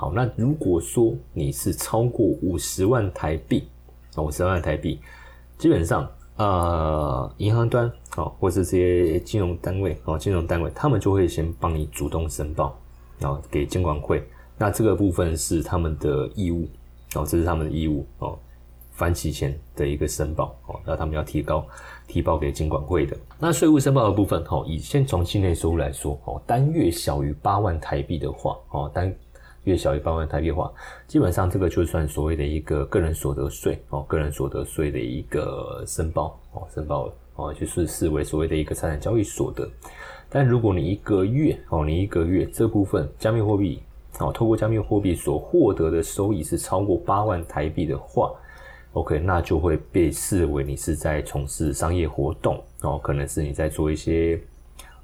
[0.00, 3.68] 好，那如果说你是超过五十万台币，
[4.16, 4.98] 五十万台币，
[5.58, 7.86] 基本上，呃，银行端，
[8.16, 12.74] 哦，或是这些金融单位，哦，金融单位，他们就会先帮你主动申报，
[13.18, 16.66] 然后给监管会，那这个部分是他们的义务，
[17.14, 18.38] 哦，这是他们的义务，哦，
[18.92, 21.62] 反洗钱的一个申报，哦，那他们要提高，
[22.06, 23.14] 提报给监管会的。
[23.38, 29.14] 那税务申报的部分，哦，以先从境内收入来说，哦，单月小于八万台币的话，哦，单
[29.64, 30.72] 月小于八万台币的话，
[31.06, 39.68] 基本上这个就算所谓的一个个人所得税哦，个人所得税的一个申报哦，申报哦，就是视为所谓的一个财产交易所得。
[40.30, 43.82] 但如果你一个月哦，你一个月这部分加密货币
[44.18, 48.32] 哦，透过加密货币所获得的收益是超过八万台币的话
[48.94, 54.40] ，OK，那就会被视为你是在从事商业活动哦，可能是你在做一些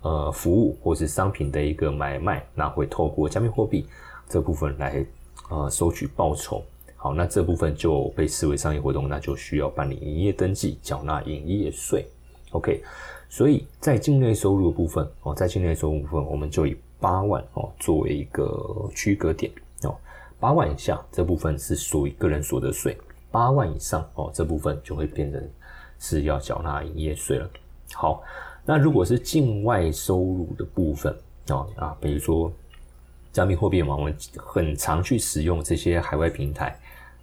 [0.01, 3.87] 呃服务或是商品的一个买卖，那会透过加密货币。
[4.29, 5.05] 这部分来
[5.49, 6.63] 呃收取报酬，
[6.97, 7.15] 好。
[7.15, 12.07] 那这部分就被视为商业活动，那就需要办理营业登记，缴纳营业税。
[12.53, 12.83] OK，
[13.29, 19.53] 所以在境内收入的部分哦，在境内收入部分，我们就以八万哦作为一个区隔点
[19.83, 19.95] 哦，
[20.41, 22.97] 八万以下这部分是属于个人所得税，
[23.31, 25.51] 八万以上哦这部分就会变成
[25.99, 27.51] 是要缴纳营业税了。
[27.93, 28.23] 好，
[28.65, 31.15] 那如果是境外收入的部分
[31.51, 32.51] 哦啊，比如说
[33.37, 36.75] 加密货币嘛，我们很常去使用这些海外平台。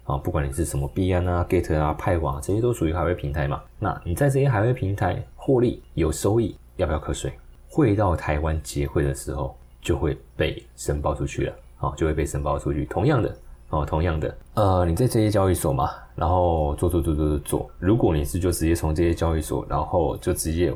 [0.04, 3.60] 啊，不管你是什么币安啊、Get 啊、派网这些都属于海外平台嘛。
[3.80, 7.32] 那你在这些海外平台获利有收益，要不要课税？
[7.68, 12.84] 汇到台湾结汇的时候就会被申报出去了，啊，就会被申报出去。
[12.84, 13.36] 同样的，
[13.70, 20.72] 哦，同样的，呃，你在这些交易所嘛，然后做做做做做做，如果你是就直接从这些交易所，然后就直接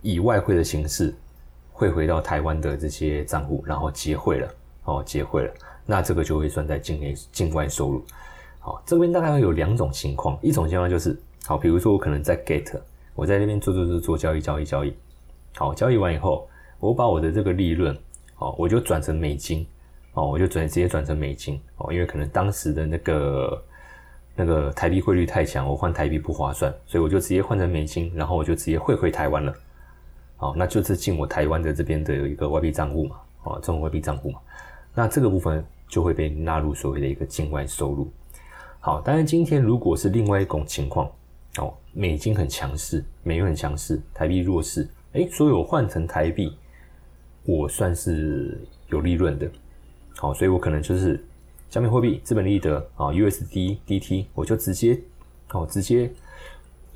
[0.00, 1.14] 以外汇的形式
[1.72, 4.48] 汇回到台湾的这些账户，然后结汇了，
[4.88, 5.52] 哦，结汇了，
[5.84, 8.02] 那这个就会算在境内境外收入。
[8.58, 11.14] 好，这边大概会有两种情况，一种情况就是，
[11.44, 12.80] 好，比如说我可能在 Get，
[13.14, 14.94] 我在那边做做做做交易交易交易，
[15.56, 16.48] 好，交易完以后，
[16.80, 17.94] 我把我的这个利润，
[18.38, 19.66] 哦，我就转成美金，
[20.14, 23.64] 哦，我就转直接转成美金，哦，因为可能当时的那个
[24.34, 29.54] 那个台币汇率太强，我换台币不划算，所以我就直接换成美金，然后我就直接汇回台湾了，
[30.38, 34.40] 好，那就是进我台湾的这边的有一个外币账户嘛，哦，这种外币账户嘛，
[34.98, 38.10] 那这个部分就会被纳入所谓的一个境外收入。
[38.80, 41.08] 好，当然今天如果是另外一种情况，
[41.58, 46.52] 哦，美金很强势，美元很强势，台币弱势，哎，所以我换成台币，
[47.44, 49.48] 我算是有利润的，
[50.16, 51.24] 好，所以我可能就是
[51.70, 55.00] 加密货币资本利得啊，USD DT，我就直接，
[55.52, 56.10] 哦，直接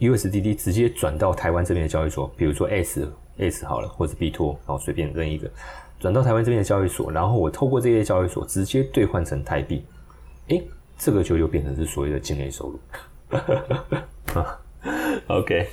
[0.00, 5.48] USDD 直接转到台湾这边的交易所，比如说 S S 好了，或者 B 托，然后随便任一个，
[6.02, 9.82] 转到台湾这边的交易所，然后我透过这些交易所直接兑换成台币，
[10.48, 10.60] 哎。
[10.98, 12.78] 这个就又变成是所谓的境内收入。
[15.26, 15.66] OK，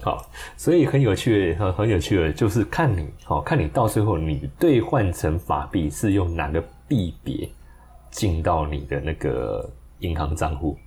[0.00, 7.46] 好，所以很有趣，很很有趣的，就是看你，好，看你到最后你兑换成法币是用哪个币别
[8.10, 9.68] 进到你的那个
[9.98, 10.78] 银行账户，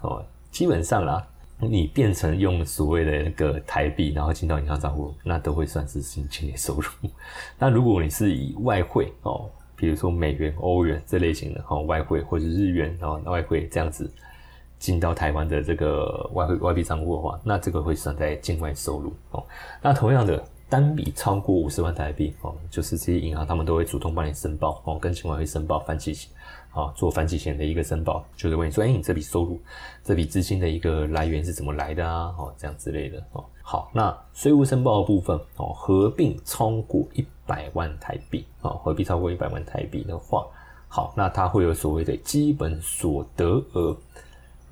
[0.00, 1.22] 哦，基本上啦，
[1.58, 7.10] 你变成用所谓的那个台币，然后进到银行账户，那都会算是境内收入。
[7.58, 9.50] 那如果你是以外汇，哦。
[9.78, 14.10] 比如说美元、欧元这类型的哈外汇，或者日元哦外汇这样子
[14.78, 19.44] 进到台湾的这个外汇外币账户的话，那这个会算在境外收入哦。
[19.82, 26.16] 那同样的单笔超过五十万台币哦，就是这些银行他们都会主动帮你申报哦，跟境外会申报反期
[26.76, 29.60] 啊，做反洗钱的一个申报，就是问你说，哎，你这笔收入、
[30.04, 32.34] 这笔资金的一个来源是怎么来的啊？
[32.38, 33.44] 哦，这样之类的哦。
[33.62, 37.26] 好，那税务申报部分哦，合并超过一。
[37.48, 40.44] 百万台币啊，合并超过一百万台币的话，
[40.88, 43.96] 好，那它会有所谓的基本所得额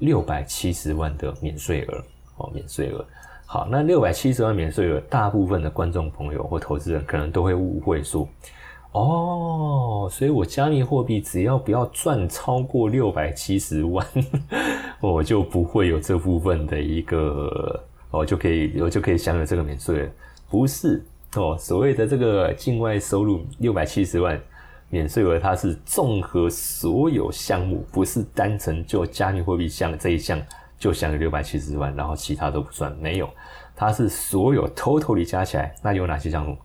[0.01, 2.05] 六百七十万的免税额
[2.37, 3.07] 哦，免税额。
[3.47, 8.29] 好，那六百七十万免税额，大部分的观众朋友或投资人可能都会误会说，
[8.95, 14.07] 哦，所以我加密货币只要不要赚超过六百七十万，
[15.01, 20.11] 我就不会有这部分的一个，我就可以我就可以享有这个免税了，
[20.49, 21.05] 不是。
[21.35, 24.41] 哦，所谓的这个境外收入六百七十万
[24.89, 30.41] 免税额，它是综合所有项目，不是单纯就加密货币项这一项
[30.79, 33.29] 就享有六百七十万，然后其他都不算，没有，
[33.75, 36.57] 它是所有 totally 加起来，那有哪些项目？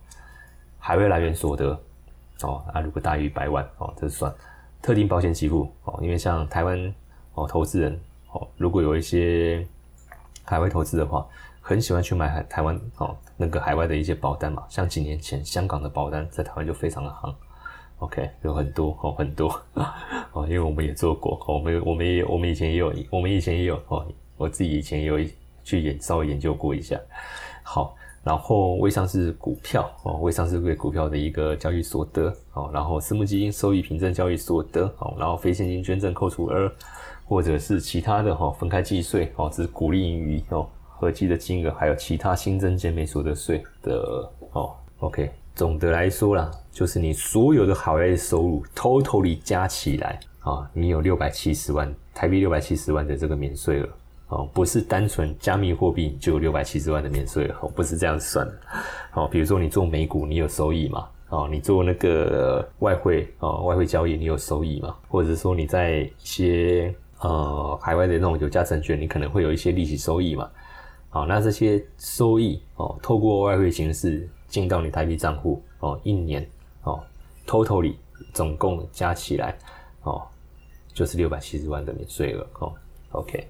[0.78, 1.78] 海外来源所得，
[2.44, 4.34] 哦，啊，如果大于百万，哦，这算
[4.82, 6.94] 特定保险给付，哦，因为像台湾
[7.34, 8.00] 哦，投资人
[8.32, 9.66] 哦，如果有一些
[10.44, 11.28] 海外投资的话。
[11.62, 17.32] 很喜欢去买海台湾哦，那个海外的一些保单嘛，像几年前香港的保单在台湾就非常的夯
[18.00, 19.50] ，OK，有很多哦，很多
[20.34, 24.04] 哦，因为我们也做过，我们我们也我们以前也有，我们以前也有哦，
[24.36, 25.20] 我自己以前也有
[25.64, 27.00] 去研稍微研究过一下，
[27.62, 27.96] 好，
[28.30, 36.72] 然后未上市股票哦，未上市股票的一个交易所得哦，然后私募基金收益凭证交易所得哦，然后非现金捐赠扣除额，
[37.26, 40.68] 或者是其他的哈分开计税哦，只是鼓励盈余哦。
[40.88, 53.90] 合计的金额还有其他新增减免所得税的哦，OK，总的来说啦，就是你所有的海外收入 totally 加起来啊，你有六百七十万台币六百七十万的这个免税额
[54.30, 58.60] 哦，不是单纯加密货币就有六百七十万的免税哦，不是这样算的。
[59.14, 61.10] 哦，比如说你做美股，你有收益嘛？
[61.30, 64.96] 哦，你做那个外汇哦，外汇交易你有收益嘛？
[65.08, 70.50] 或者说你在一些呃海外的那种有价证券，你可能会有一些利息收益嘛？
[71.10, 76.48] 好，那这些收益哦，透过外汇形式进到你台币账户哦，一年
[76.84, 77.00] 哦
[77.48, 77.96] ，totally
[78.32, 79.58] 总共加起来
[80.04, 80.22] 哦，
[80.94, 82.72] 就是六百七十万的免税额哦。
[83.12, 83.48] OK，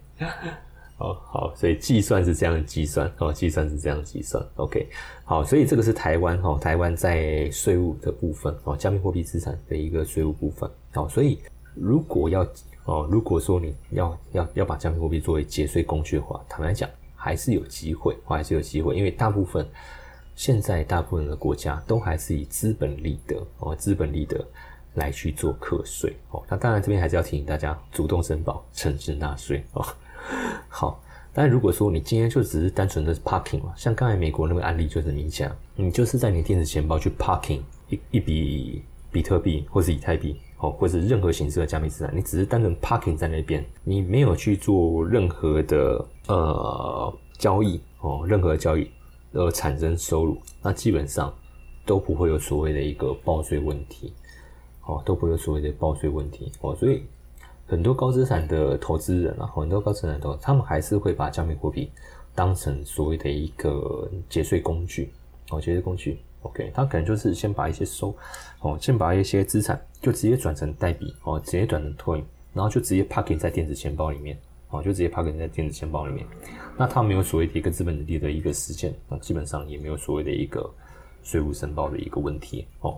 [0.99, 4.45] 哦好，所以计算是这样计算哦，计算是这样计算。
[4.55, 4.87] OK，
[5.23, 11.39] 好，所以这个是台湾哦，台湾在税务的部分哦，加密货币资产的一个税务部分哦，所以
[11.73, 12.45] 如果要
[12.85, 19.65] 哦，如果说你要要要把加密货币作为节税工具的话，坦白讲还是有机会，还是有机会，因为大部分
[20.35, 24.45] 现在大部分的国家都还是以资本利得哦，资本利得
[24.95, 26.43] 来去做课税哦。
[26.49, 29.85] 那当然这边还是要提醒大家，主动申报，诚实纳税哦。
[30.67, 31.01] 好，
[31.33, 40.39] 但如果说你今天就只是单纯的 parking 嘛，像刚才美国那个案例就很明显，你就是在你电子钱包去 parking 一一笔比特币或是以太币。
[40.61, 48.91] 哦，或是任何形式的加密资产，你只是单纯 parking 在那边，你没有去做任何的呃交易哦，任何交易
[49.31, 51.33] 而产生收入，那基本上
[51.85, 54.11] 都不会有所谓的一个报税问题，
[54.85, 57.05] 哦，都不会有所谓的报税问题哦，所以
[57.69, 61.91] 很多高资产的投资人啊，很多高资产投，他们还是会把加密货币
[62.33, 65.13] 当成所谓的一个节税工具
[65.51, 66.19] 哦，节税工具。
[66.41, 68.15] OK，他可能就是先把一些收，
[68.61, 74.35] 哦，先把一些资产就直接转成代币，哦，直接转成 Coin，然后就直接 parking 在电子钱包里面，
[74.69, 76.25] 哦，就直接 parking 在电子钱包里面。
[76.75, 80.67] 那他没有所谓的一个资本利的一个实现，那基本上也没有所谓的一个
[81.21, 82.97] 税务申报的一个问题，哦。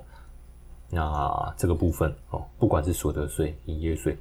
[0.93, 4.15] 那这个部分，哦，不管是所得税、营业税，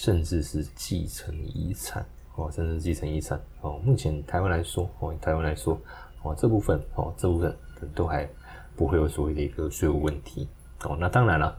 [0.00, 5.76] 甚至是继承遗产，哦，甚至继承遗产，哦，目前台湾来说，哦，台湾来说，
[6.22, 7.56] 哦，这部分，哦，这部分
[7.94, 8.28] 都还。
[8.76, 10.46] 不会有所谓的一个税务问题
[10.84, 10.96] 哦。
[11.00, 11.58] 那当然了，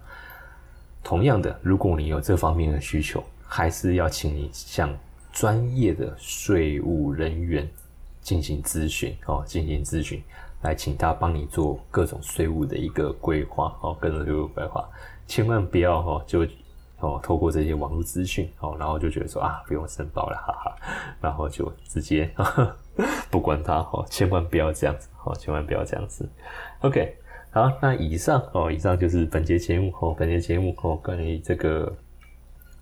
[1.04, 4.98] 同样的，如果你有这方面的需求，还是要请你向
[5.34, 7.70] 专业的税务人员
[8.22, 10.24] 进行咨询哦，进行咨询，
[10.62, 14.90] 来请他帮你做各种税务的一个规划哦，各种税务规划，
[15.28, 16.48] 千万不要哦就
[17.00, 20.76] 哦透过这些网络资讯哦，然后就觉得说啊不用申报了哈哈，
[21.22, 22.30] 然后就直接
[23.32, 26.28] 不管他哦，千万不要这样子哦，千万不要这样子。
[26.82, 27.16] OK，
[27.52, 31.94] 好，那以上哦，以上就是本节节目哦，本节节目哦，关于这个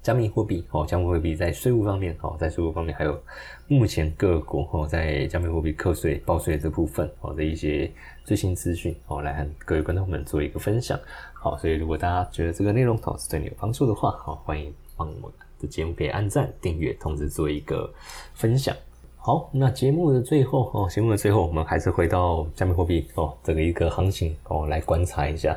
[0.07, 3.21] 加密货币哦，加密货币在税务方面哦，在税务方面还有
[3.67, 7.91] 目前各国哦在加密货币课税报税这部分哦的一些
[8.23, 10.97] 最新资讯哦，来和各位观众们做一个分享。
[11.33, 15.23] 好，所以如果大家觉得这个内容哦是对你有帮助的话，好，欢迎帮我们
[15.59, 17.93] 的节目可以按赞、订阅、通知做一个
[18.33, 18.73] 分享。
[19.17, 25.53] 好，那节目的最后哦，节目的最后，我们还是回到加密货币哦，这个一个行情哦，来观察一下。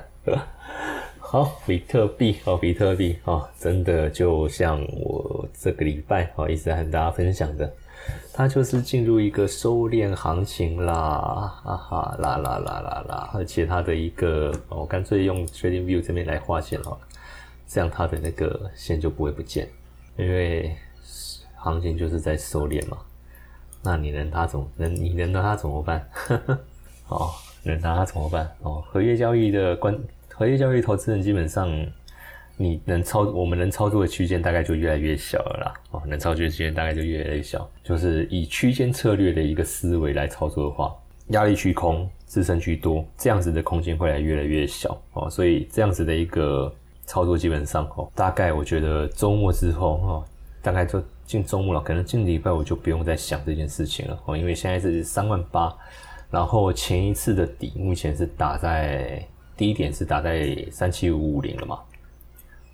[1.32, 7.72] 好，比特币哦，比特币哦，真的就像我这个礼拜哦一直在和大家分享的，
[8.34, 16.98] 它就是进入一个收敛行情啦，啊哈啦啦啦啦啦，而且它的一个，我干脆用 Trading View 这边来画线哦，
[17.68, 19.68] 这样它的那个线就不会不见，
[20.16, 20.74] 因为
[21.58, 22.98] 行情就是在收敛嘛。
[23.84, 26.04] 那你能他怎能你能拿他怎么办？
[27.06, 27.30] 哦，
[27.62, 28.50] 能拿他怎么办？
[28.62, 29.96] 哦，合约交易的关，
[30.40, 31.70] 合约交易投资人基本上
[32.56, 35.74] 你能操，我们能操作的区间大概就越来越小了啦。
[35.90, 45.28] 哦，能操作的区间大概就越来越小，就是以区间策略的一个思维来操作的话，压力区空，支撑区多，这样子的空间会来越来越小哦。
[45.28, 46.74] 所以这样子的一个
[47.04, 50.24] 操作基本上哦，大概我觉得周末之后哦，
[50.62, 51.04] 大概就。
[51.30, 55.72] 进周末了，可能进礼拜我就不用再想这件事情了哦，因为现在是三万八，
[56.28, 59.24] 然后前一次的底目前是打在
[59.60, 61.78] 低点是打在三七五五零了嘛，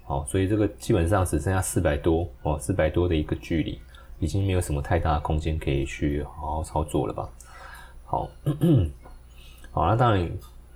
[0.05, 3.80] 好，所以这个基本上只剩下四百多哦，四百多的一个距离，
[4.20, 7.28] 已经没有什么太大的空间可以去好好操作了吧？
[8.05, 8.30] 好，
[9.72, 10.30] 好，那当然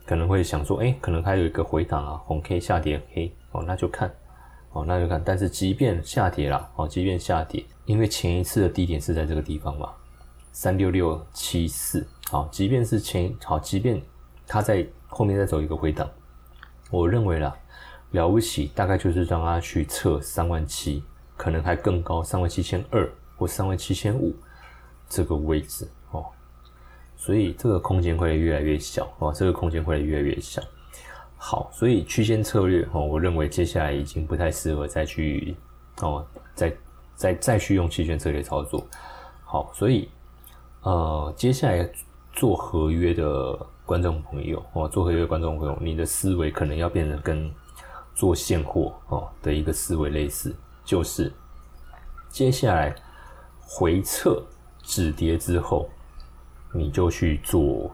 [0.05, 4.13] 可能会想说，哎，可能还有一个回档啊，红 K 下跌黑哦，那就看。
[4.73, 9.91] 哦，那就看，但是即便下跌了，哦，即便下跌，因为前一次的低点是在这个地方嘛，
[10.51, 14.03] 三六六七四，好，即便是前，好，即便
[14.53, 16.11] 它在后面再走一个回档，
[16.91, 17.57] 我认为啦，
[18.11, 21.05] 了不起，大概就是让它去测三万七，
[21.37, 24.35] 可能还更高，三万七千二或三万七千五
[25.09, 26.27] 这个位置，哦，
[27.17, 30.61] 所以这个空间会越来越小，哦，这个空间会越来越小。
[31.37, 35.57] 好，所以区间策略哦，我认为接下来已经不太适合再去
[36.01, 36.27] 哦，
[36.57, 36.77] 再
[37.15, 38.85] 再再去用期权策略操作。
[39.45, 40.11] 好，所以
[40.83, 41.89] 呃，接下来
[42.33, 43.25] 做合约的
[43.91, 47.53] 观众朋友哦，做合约观众朋友，你的思维可能要变成跟
[48.15, 51.33] 做现货哦的一个思维类似，就是
[52.29, 52.95] 接下来
[53.61, 54.41] 回撤
[54.81, 55.91] 止跌之后，
[56.73, 57.91] 你就去做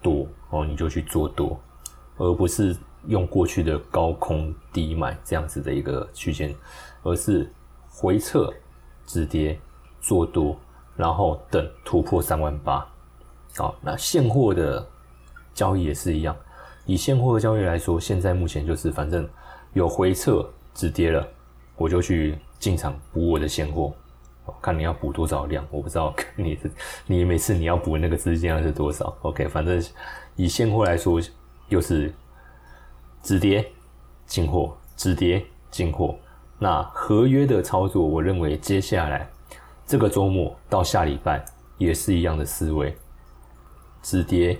[0.00, 1.60] 多哦，你就去做多。
[2.16, 2.74] 而不是
[3.06, 6.56] 用过去的高空低买这样子的一个区间，
[7.02, 7.52] 而是
[7.86, 8.50] 回撤
[9.04, 9.60] 止跌
[10.00, 10.58] 做多，
[10.96, 12.90] 然后等突破三万八。
[13.58, 14.86] 好，那现货的
[15.58, 16.36] 交易也是一样。
[16.86, 19.28] 以现货的交易来说，现在目前就是反正
[19.72, 21.26] 有回撤止跌了，
[21.74, 23.92] 我就去进场补我的现货。
[24.62, 26.56] 看你要补多少量，我不知道你
[27.06, 29.12] 你每次你要补那个资金量是多少。
[29.22, 29.82] OK，反正
[30.36, 31.20] 以现货来说，
[31.68, 32.14] 又是
[33.20, 33.68] 止跌
[34.24, 36.14] 进货，止跌进货。
[36.60, 39.28] 那合约的操作，我认为接下来
[39.84, 41.44] 这个周末到下礼拜
[41.76, 42.96] 也是一样的思维，
[44.00, 44.58] 止跌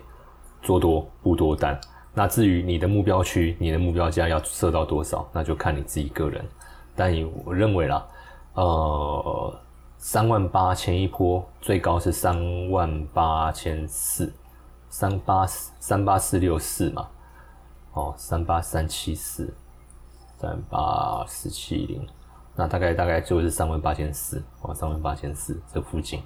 [0.62, 1.78] 做多不多单。
[2.14, 6.44] 那至于你的目标区，你的目标价要设到多少，那就看你自己个人。
[6.94, 7.12] 但
[7.44, 8.06] 我认为啦，
[8.54, 9.60] 呃。
[10.00, 14.32] 三万八前一波最高是三万八千四，
[14.88, 17.08] 三八三八四六四嘛，
[17.94, 19.52] 哦，三八三七四，
[20.36, 22.06] 三八四七零，
[22.54, 26.22] 那大概大概就是三万八千四，哦，三万八千四这附近，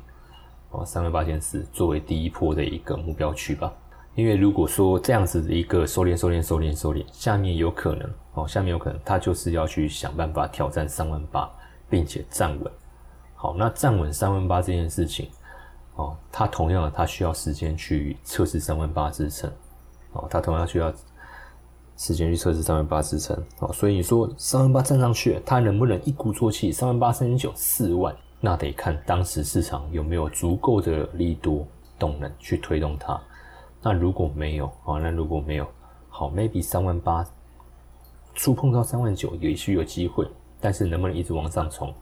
[0.68, 3.72] 哦，三万八千四作为第一波的一个目标区吧。
[4.14, 11.50] 因为如果说这样子的一个收敛、收敛、收敛、收敛，下面有可能，哦，下面有可能它就是要去想办法挑战三万八，
[11.88, 12.72] 并且站稳。
[13.34, 15.28] 好，那站稳三万八这件事情，
[15.96, 19.50] 哦，它同样的，它需要时间去测试三万八支撑，
[20.12, 20.92] 哦，它同样需要
[21.96, 28.14] 时间去测试三万八支撑，哦，所以你说三万八站上去，它能不能一鼓作气三万八三千九四万？
[28.40, 31.66] 那得看当时市场有没有足够的力度
[31.98, 33.18] 动能去推动它。
[33.82, 35.66] 那如果没有，哦，那如果没有，
[36.08, 37.26] 好，maybe 三万八
[38.34, 40.26] 触碰到三万九也许有机会，
[40.60, 41.92] 但是能不能一直往上冲？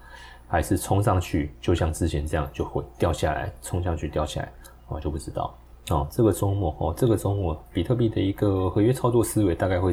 [0.47, 4.53] 还是冲上去，就像之前这样就会掉下来，冲上去掉下来，
[4.89, 5.57] 我就不知道
[5.91, 6.07] 哦。
[6.11, 9.93] 这个周末哦，这个周末比特币的一个合约操作思维大概会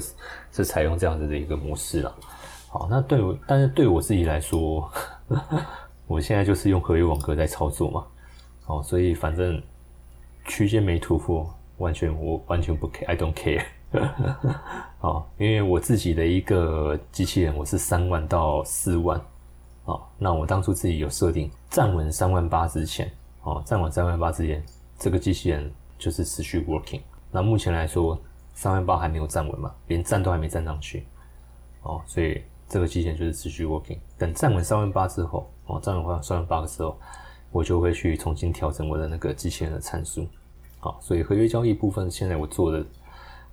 [0.51, 2.15] 是采用这样子的一个模式了。
[2.69, 4.91] 好，那对我，但是对我自己来说，
[6.07, 8.05] 我现在就是用合约网格在操作嘛。
[8.65, 9.61] 哦，所以反正
[10.45, 11.47] 区间没突破，
[11.77, 13.63] 完全我完全不 care，I don't care。
[14.99, 19.19] 哦，因为我自己的一个机器人，我是三万到四万。
[19.85, 23.09] 哦，那我当初自己有设定站稳三万八之前，
[23.43, 24.61] 哦，站稳三万八之前，
[24.99, 26.99] 这个机器人就是持续 working。
[27.31, 28.19] 那目前来说，
[28.53, 31.07] 三万八还没有站稳嘛，连站都还没站上去，
[31.83, 33.97] 哦，所以这个机器人就是持续 working。
[34.17, 36.99] 等站稳三万八之后，哦，站稳三万八的时候，
[37.51, 40.27] 我就会去重新调整我的那个机器人的参数。
[41.01, 42.85] 所以合约交易部分现在我做的，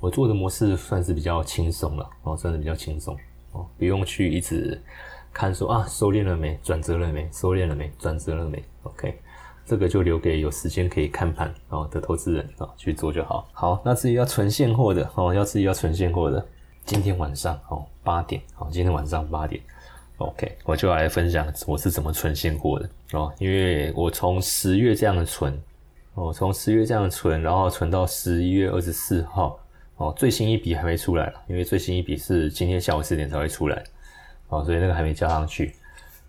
[0.00, 3.16] 我做的模式算是比较轻松了，哦，算是比较轻松，
[3.52, 4.80] 哦，不用去一直。
[5.32, 6.56] 看说啊，收敛了没？
[6.62, 7.28] 转折了没？
[7.32, 7.90] 收敛了没？
[7.98, 9.18] 转折了没？OK，
[9.66, 13.48] 这个就留给有时间可以看盘哦的投资人啊去做就好。
[13.52, 16.46] 好，那至于要存现货的哦，要自己要存现货的，
[16.84, 19.60] 今天晚上哦八点，好，今天晚上八点
[20.18, 25.60] ，OK，我就来分享我是怎么存现货的哦，因为我从十月这样的存，
[26.14, 29.58] 哦，从十月这样存，然后存到十一月二十四号，
[29.96, 33.82] 哦，最新一笔还没出来，因为最新一笔是今天下午四点才会出来。
[34.48, 35.74] 哦，所以那个还没加上去。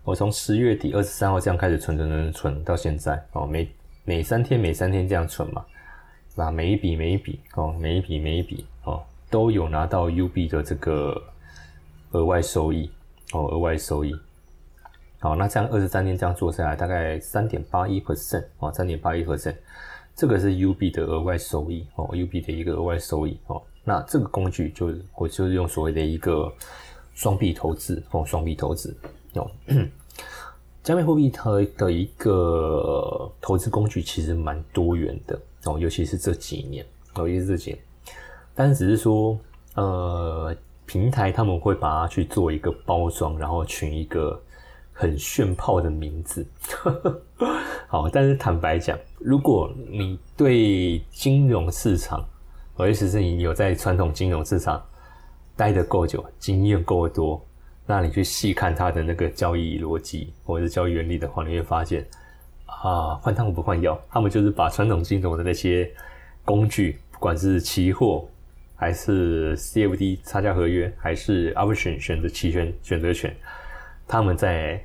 [0.02, 3.68] 我从十月底二十三号这样开始存存存存到现在，哦，每
[4.04, 5.64] 每三天每三天这样存嘛，
[6.34, 11.22] 那每一笔每一笔哦，每一笔每一笔哦，都有拿到 UB 的这个
[12.10, 12.90] 额外收益
[13.32, 14.12] 哦，额外收益。
[15.18, 19.56] 好，那这样二十三天这样做下来，大概三点八一 percent 哦，三点八一 percent，
[20.14, 23.62] 这个是 UB 的额外收益哦，UB 的一个额外收益哦。
[23.84, 26.52] 那这个工具就我就是用所谓的一个。
[27.16, 28.94] 双币投资哦，双币投资
[29.36, 29.50] 哦，
[30.82, 36.84] 加密货币它的一个投资工具其实蛮多元的哦，尤其是这几年，
[37.16, 37.78] 尤其是这几年，
[38.54, 39.38] 但是只是说，
[39.76, 40.54] 呃，
[40.84, 44.38] 平台他们会把它去做一个包装，然后取一个
[44.96, 46.46] 很炫炮的名字，
[47.86, 52.26] 好，但是坦白讲，如果你对金融市场，
[52.78, 54.82] 尤其是你有在传统金融市场。
[55.58, 57.42] 待得够久，经验够多，
[57.86, 62.06] 那你去细看它的那个交易逻辑或者是交易原理的话，你会发现，
[62.66, 65.90] 啊，换汤不换药，他们就是把传统金融的那些
[66.44, 68.28] 工具，不管是期货，
[68.74, 73.34] 还是 CFD 差价合约，还是 option 选择期权选择权，
[74.06, 74.78] 他们在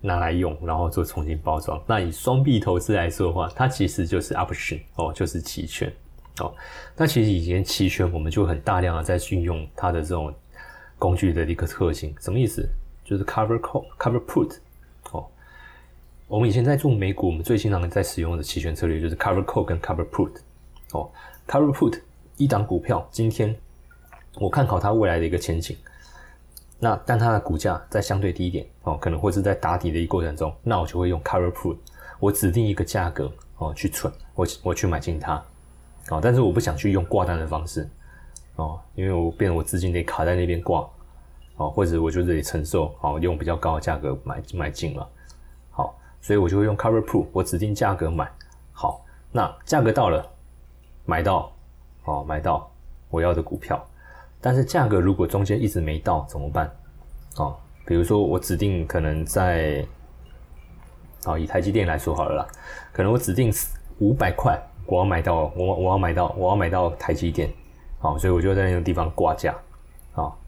[0.00, 1.82] 拿来用，然后做重新包装。
[1.86, 5.92] 那以双币投资来说的话，它其实就是 option 哦，就是期权。
[6.38, 6.54] 哦，
[6.96, 10.32] 那其实以前期权我们就很大量的在运用它的这种
[10.98, 12.66] 工具的一个特性，什么意思？
[13.04, 14.56] 就是 cover call、cover put。
[15.10, 15.26] 哦，
[16.28, 20.30] 我们以前在做美股，我们最经常在使用的期权策略就是 cover call 跟 cover put。
[20.92, 21.10] 哦
[21.46, 22.00] ，cover put
[22.36, 23.54] 一档股票今天
[24.36, 25.76] 我看好它未来的一个前景。
[26.82, 31.76] 那但它的股价在相对低一点哦，可能会是在打底的一过程中，那我就会用 cover put，
[32.18, 35.34] 我指定一个价格哦去存，我我去买进它，
[36.08, 37.86] 哦，但是我不想去用挂单的方式
[38.56, 40.88] 哦，因为我变我资金得卡在那边挂
[41.56, 45.06] 哦，或者我就得承受哦，用比较高的价格买买进了，
[45.70, 48.26] 好，所以我就会用 cover put，我指定价格买，
[48.72, 50.26] 好，那价格到了，
[51.04, 51.52] 买到
[52.04, 52.72] 哦，买到
[53.10, 53.86] 我要的股票。
[54.40, 56.70] 但是价格如果中间一直没到怎么办？
[57.36, 59.84] 哦，比如说我指定可能在，
[61.26, 62.46] 哦以台积电来说好了啦，
[62.92, 63.52] 可能我指定
[63.98, 67.48] 五百块，我要买到我我要买到我要买到台积电，
[67.98, 69.54] 好，所以我就在那个地方挂价，
[70.12, 70.38] 好，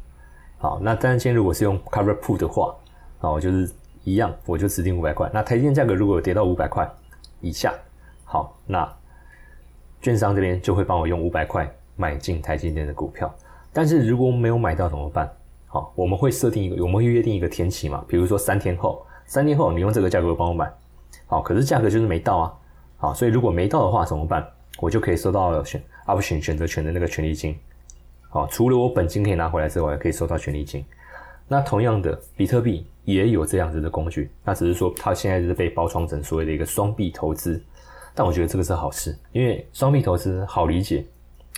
[0.58, 2.74] 好，那但是今天如果是用 cover put 的话，
[3.20, 3.70] 哦就是
[4.04, 6.90] 一样，我就指定五百块，那台积电价格如果跌到五百块
[7.40, 7.72] 以下，
[8.24, 8.90] 好，那
[10.00, 13.32] 券商这边就会帮我用五百块买进台积电的股票。
[13.72, 15.30] 但是如果没有买到怎么办？
[15.66, 18.04] 好，我们会设定一个，我们会约定一个天期嘛？
[18.06, 20.70] 比如说三天后，三天后你用这个价格帮我买，
[21.26, 22.54] 好，可是价格就是没到啊，
[22.98, 24.46] 好，所以如果没到的话怎么办？
[24.78, 27.56] 我就可以收到选 option 选择权的那个权利金，
[28.28, 30.84] 好，除了我本金可以拿回来之外，还可以收到权利金。
[31.48, 37.62] 那同样的，比特币也有这样子的工具，那只是说它现在是被包装成所谓的一个双币投资，
[38.14, 41.04] 但我觉得这个是好事，因为双币投资好理解，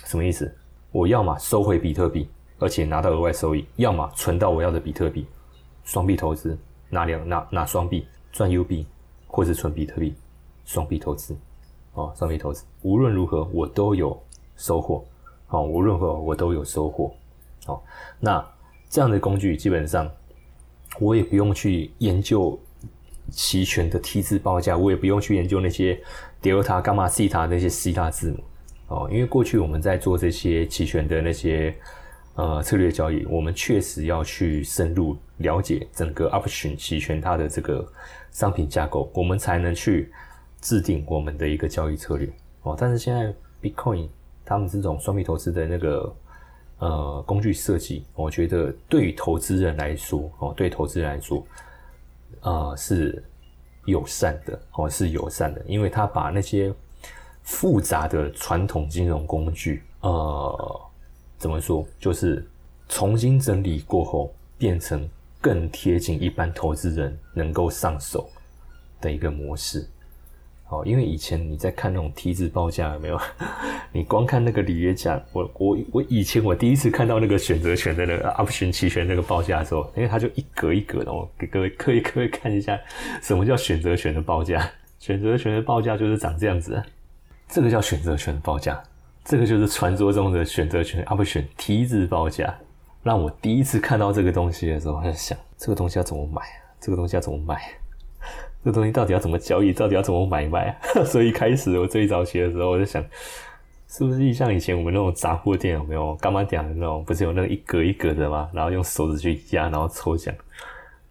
[0.05, 0.53] 什么意思？
[0.95, 2.25] 我要么收回比特币，
[2.57, 5.25] 而且拿到额外收益；要么存到我要的比特币，
[5.83, 6.57] 双币投资，
[6.89, 8.87] 拿两拿拿双币赚 U 币，
[9.27, 10.15] 或是存比特币，
[10.63, 11.35] 双币投资，
[11.95, 14.17] 哦，双币投资，无论如何我都有
[14.55, 15.03] 收获，
[15.49, 17.13] 哦，无论如何我都有收获，
[17.65, 17.77] 哦，
[18.17, 18.41] 那
[18.89, 20.09] 这样的工具基本上
[20.97, 22.57] 我也不用去研究
[23.31, 26.01] 期权的 T 字报价，我也不用去研究那些
[26.39, 28.39] 德尔塔、伽马、西塔那些希腊字母。
[28.87, 31.75] 哦，因为过去我们在做这些期权的那些
[32.35, 37.85] 呃策略交易，我们确实要去深入了解整个 option 期权它的这个
[38.31, 40.11] 商品架构，我们才能去
[40.61, 42.29] 制定我们的一个交易策略。
[42.61, 44.07] 哦，但是现在 Bitcoin
[44.43, 46.15] 他们这种双币投资的那个
[46.79, 51.45] 呃工具设计，我觉得对于投资人来说，哦，对投资人来说，
[52.41, 53.23] 呃是
[53.85, 56.71] 友善的，哦是友善的，因为他把那些
[57.45, 60.81] 复杂的传统金融工具，呃，
[61.37, 61.87] 怎么说？
[61.99, 62.45] 就是
[62.89, 65.07] 重新整理过后，变成
[65.39, 68.27] 更贴近一般投资人能够上手
[68.99, 69.87] 的一个模式。
[70.69, 73.21] 哦，因为以前你在看那种 T 字报价，有没有？
[73.93, 82.79] 你光看那个履约价，我我我以前我第一次看到那个选择权的那个 option 期权那个报价的时候，因为它就一格一格的，我给各位可以各位看一下，
[83.21, 84.67] 什么叫选择权的报价？
[84.97, 86.81] 选择权的报价就是长这样子。
[87.47, 88.81] 这个叫选择权报价，
[89.23, 92.53] 这个就是传说中的选择权 option T 字报价。
[93.03, 96.41] 让我第一次看到这个东西的时候，在想这个东西要怎么买？
[96.81, 97.61] 这个东西要怎么买？
[98.63, 99.71] 这个东西到底要怎么交易？
[99.71, 100.75] 到底要怎么买卖？
[101.05, 103.03] 所以开始我最早期的时候，我在想，
[103.87, 107.03] 是不是像以前我们那种杂货店有没有干嘛讲的那种？
[107.05, 108.49] 不是有那个一格一格的吗？
[108.51, 110.33] 然后用手指去压，然后抽奖。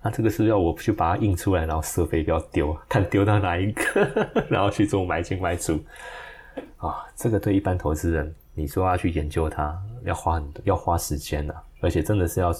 [0.03, 5.81] 那这个是要我去把它印出来，然后设备不要丢，看丢到哪一个， 然后去做买进卖出。
[6.77, 12.55] 啊，这个对一般投资人，你说要去研究它，要花很多，要花时间呐，而且真的是要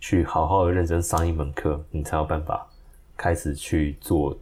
[0.00, 2.66] 去好好的认真上一门课，你才有办法
[3.16, 4.36] 开始去做，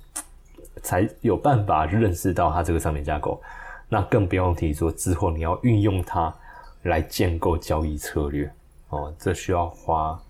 [0.83, 3.41] 才有办法认识到它这个商品架构。
[3.89, 6.35] 那更不用提说之后你要运用它
[6.83, 8.53] 来建构交易策略
[8.89, 10.21] 哦，这需要花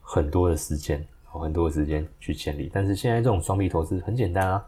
[0.00, 2.70] 很多的时间，很多的时间去建立。
[2.72, 4.66] 但是现在这种双币投资很简单啊，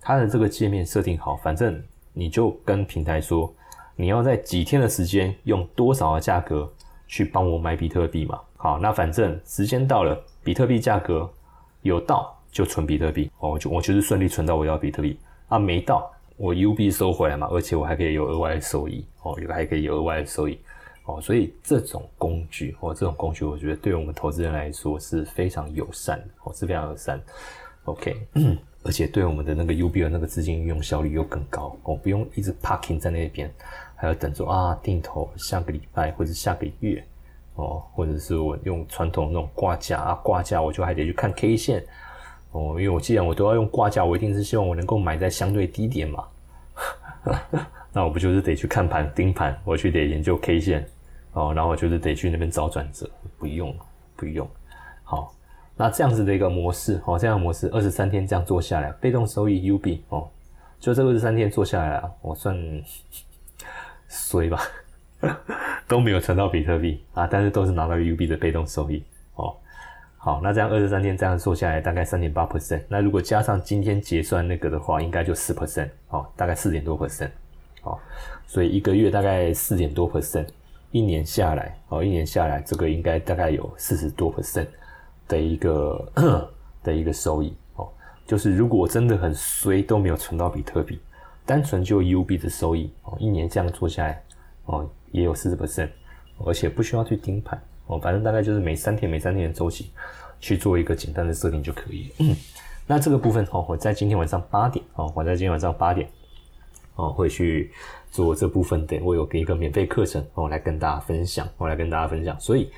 [0.00, 1.80] 它的这个界面设定好，反正。
[2.18, 3.52] 你就跟平台说，
[3.94, 6.66] 你要在几天的时间用多少的价格
[7.06, 8.40] 去帮我买比特币嘛？
[8.56, 11.30] 好，那反正时间到了，比特币价格
[11.82, 20.58] 有到就存比特币哦，我就我就是顺利存到我要比特币啊，没到我 U 币收回来嘛，而且我还可以有额外的收益哦，有还可以有额外的收益
[21.04, 27.20] 哦，所以这种工具哦，这种工具我觉得对我们投资人来说是非常友善哦，是非常友善。
[27.84, 28.16] OK。
[28.86, 33.52] 而且对我们的那个 U B 的那个资金运用效率又更高，我不用一直 parking 在那边，
[33.96, 37.04] 还要等着啊定投下个礼拜或者下个月
[37.56, 41.84] 哦，或者是我用传统那种挂价啊挂价，我就还得去看 K 线
[42.52, 46.24] 哦，因为我既然我都要用挂价，我一定是希望我能够买在相对低点嘛，
[47.92, 50.88] 那我不就是得去看盘盯盘，我去得研究 K 线
[51.32, 53.76] 哦，然后就是得去那边找转折，不用
[54.14, 54.48] 不用，
[55.02, 55.32] 好。
[55.76, 60.26] 那这样子的一个模式哦，这样模式二十三天这样做下来，被动收益 U B 哦，
[60.80, 62.56] 就这二十三天做下来啊，我算
[64.08, 64.58] 衰吧，
[65.86, 69.02] 都没有存到比特币啊，但是都是拿到 UB 的被动收益
[69.34, 69.54] 哦。
[70.16, 72.80] 好，那这样二十三天这样做下来，大概三点八 percent。
[72.88, 77.30] 那如果加上今天结算那个的话，应该就四 percent 哦，大概四点多 percent
[77.82, 77.98] 哦。
[78.46, 80.46] 所以一个月大概四点多 percent，
[80.90, 84.66] 一年下来哦，一年下来这个应该大概有四十多 percent
[85.28, 86.12] 的一个
[86.82, 87.88] 的一个收益哦。
[88.26, 90.98] 就是如果真的很衰都没有存到比特币，
[91.44, 94.22] 单纯就 UB 的收益哦，一年这样做下来
[94.64, 94.88] 哦。
[95.12, 95.88] 也有四十 percent，
[96.44, 99.90] 而且不需要去盯盘哦，反正大概就是每三天、每三天的周期
[100.40, 102.36] 去做一个简单的设定就可以了。
[102.86, 106.06] 那这个部分哦，我在今天晚上八点哦，我在今天晚上八点
[106.96, 107.72] 哦会去
[108.10, 112.38] 做这部分的，我有给一个免费课程哦来跟大家分享，我来跟大家分享。
[112.38, 112.68] 所以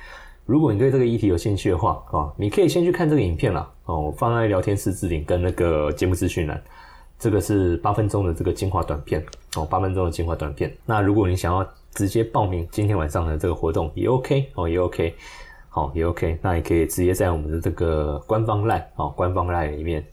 [0.49, 6.59] 如果你对这个议题有兴趣的话啊，你可以先去看这个影片啦哦，我放在聊天室置顶跟那个节目资讯栏。
[7.19, 9.23] 这个是八分钟的这个精华短片
[9.55, 10.75] 哦，八分钟的精华短片。
[10.87, 15.13] 那如果你想要直接报名今天晚上的这个活动也 OK 哦，也 OK，
[15.69, 16.39] 好也 OK。
[16.41, 20.03] 那也可以直接在我们的这个官方赖哦，官方赖里面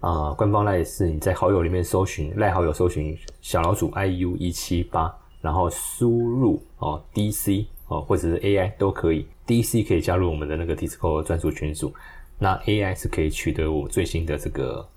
[0.00, 5.10] 啊，官方赖是你在好友里面搜寻赖好友搜寻小老鼠 IU 一七八，
[5.40, 11.92] 然后输入哦 DC 哦或者是 AI 都可以，DC 可以加入我们的那个 Discord 专属群组，
[12.38, 14.88] 那 AI 是可以取得我最新的这个。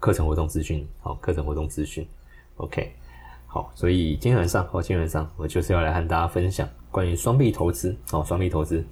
[0.00, 2.08] 课程活动资讯，好，课程活动资讯
[2.56, 2.90] ，OK，
[3.46, 8.82] 好，所以今天晚上，哦，今天晚上我就是要来和大家分享关于双币投资，哦，双币投资，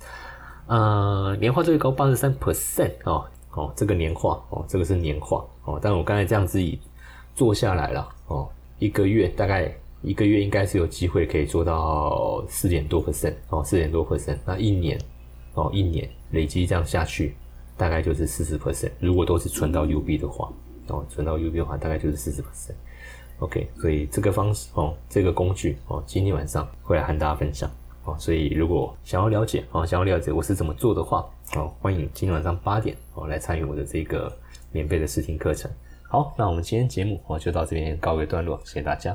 [0.67, 6.79] 呃，年化最高八十三 percent，哦，哦，这个年化，哦，这个是年化，哦，但我刚才这样自己
[7.35, 8.47] 做下来了，哦，
[8.79, 14.99] 一个月大概一个月应该是有机会可以做到四点多 percent，哦，四点多 percent，那一年，
[15.55, 17.35] 哦，一年累积这样下去，
[17.77, 20.53] 大概就是四十 percent，如果都是存到 UB 的话。
[20.91, 22.73] 哦，存到 UB 的话，大概就是四十 percent。
[23.41, 27.71] OK，所以这个方式哦，这个工具哦，今天晚上会来和大家分享
[28.05, 28.17] 哦。
[28.19, 34.35] 所以如果想要了解哦，想要了解我是怎么做的话哦，欢迎今天晚上八点哦来参与我的这个
[34.73, 35.71] 免费的试听课程。
[36.09, 39.15] 好，那我们今天节目哦就到这边告一段落，谢谢大家。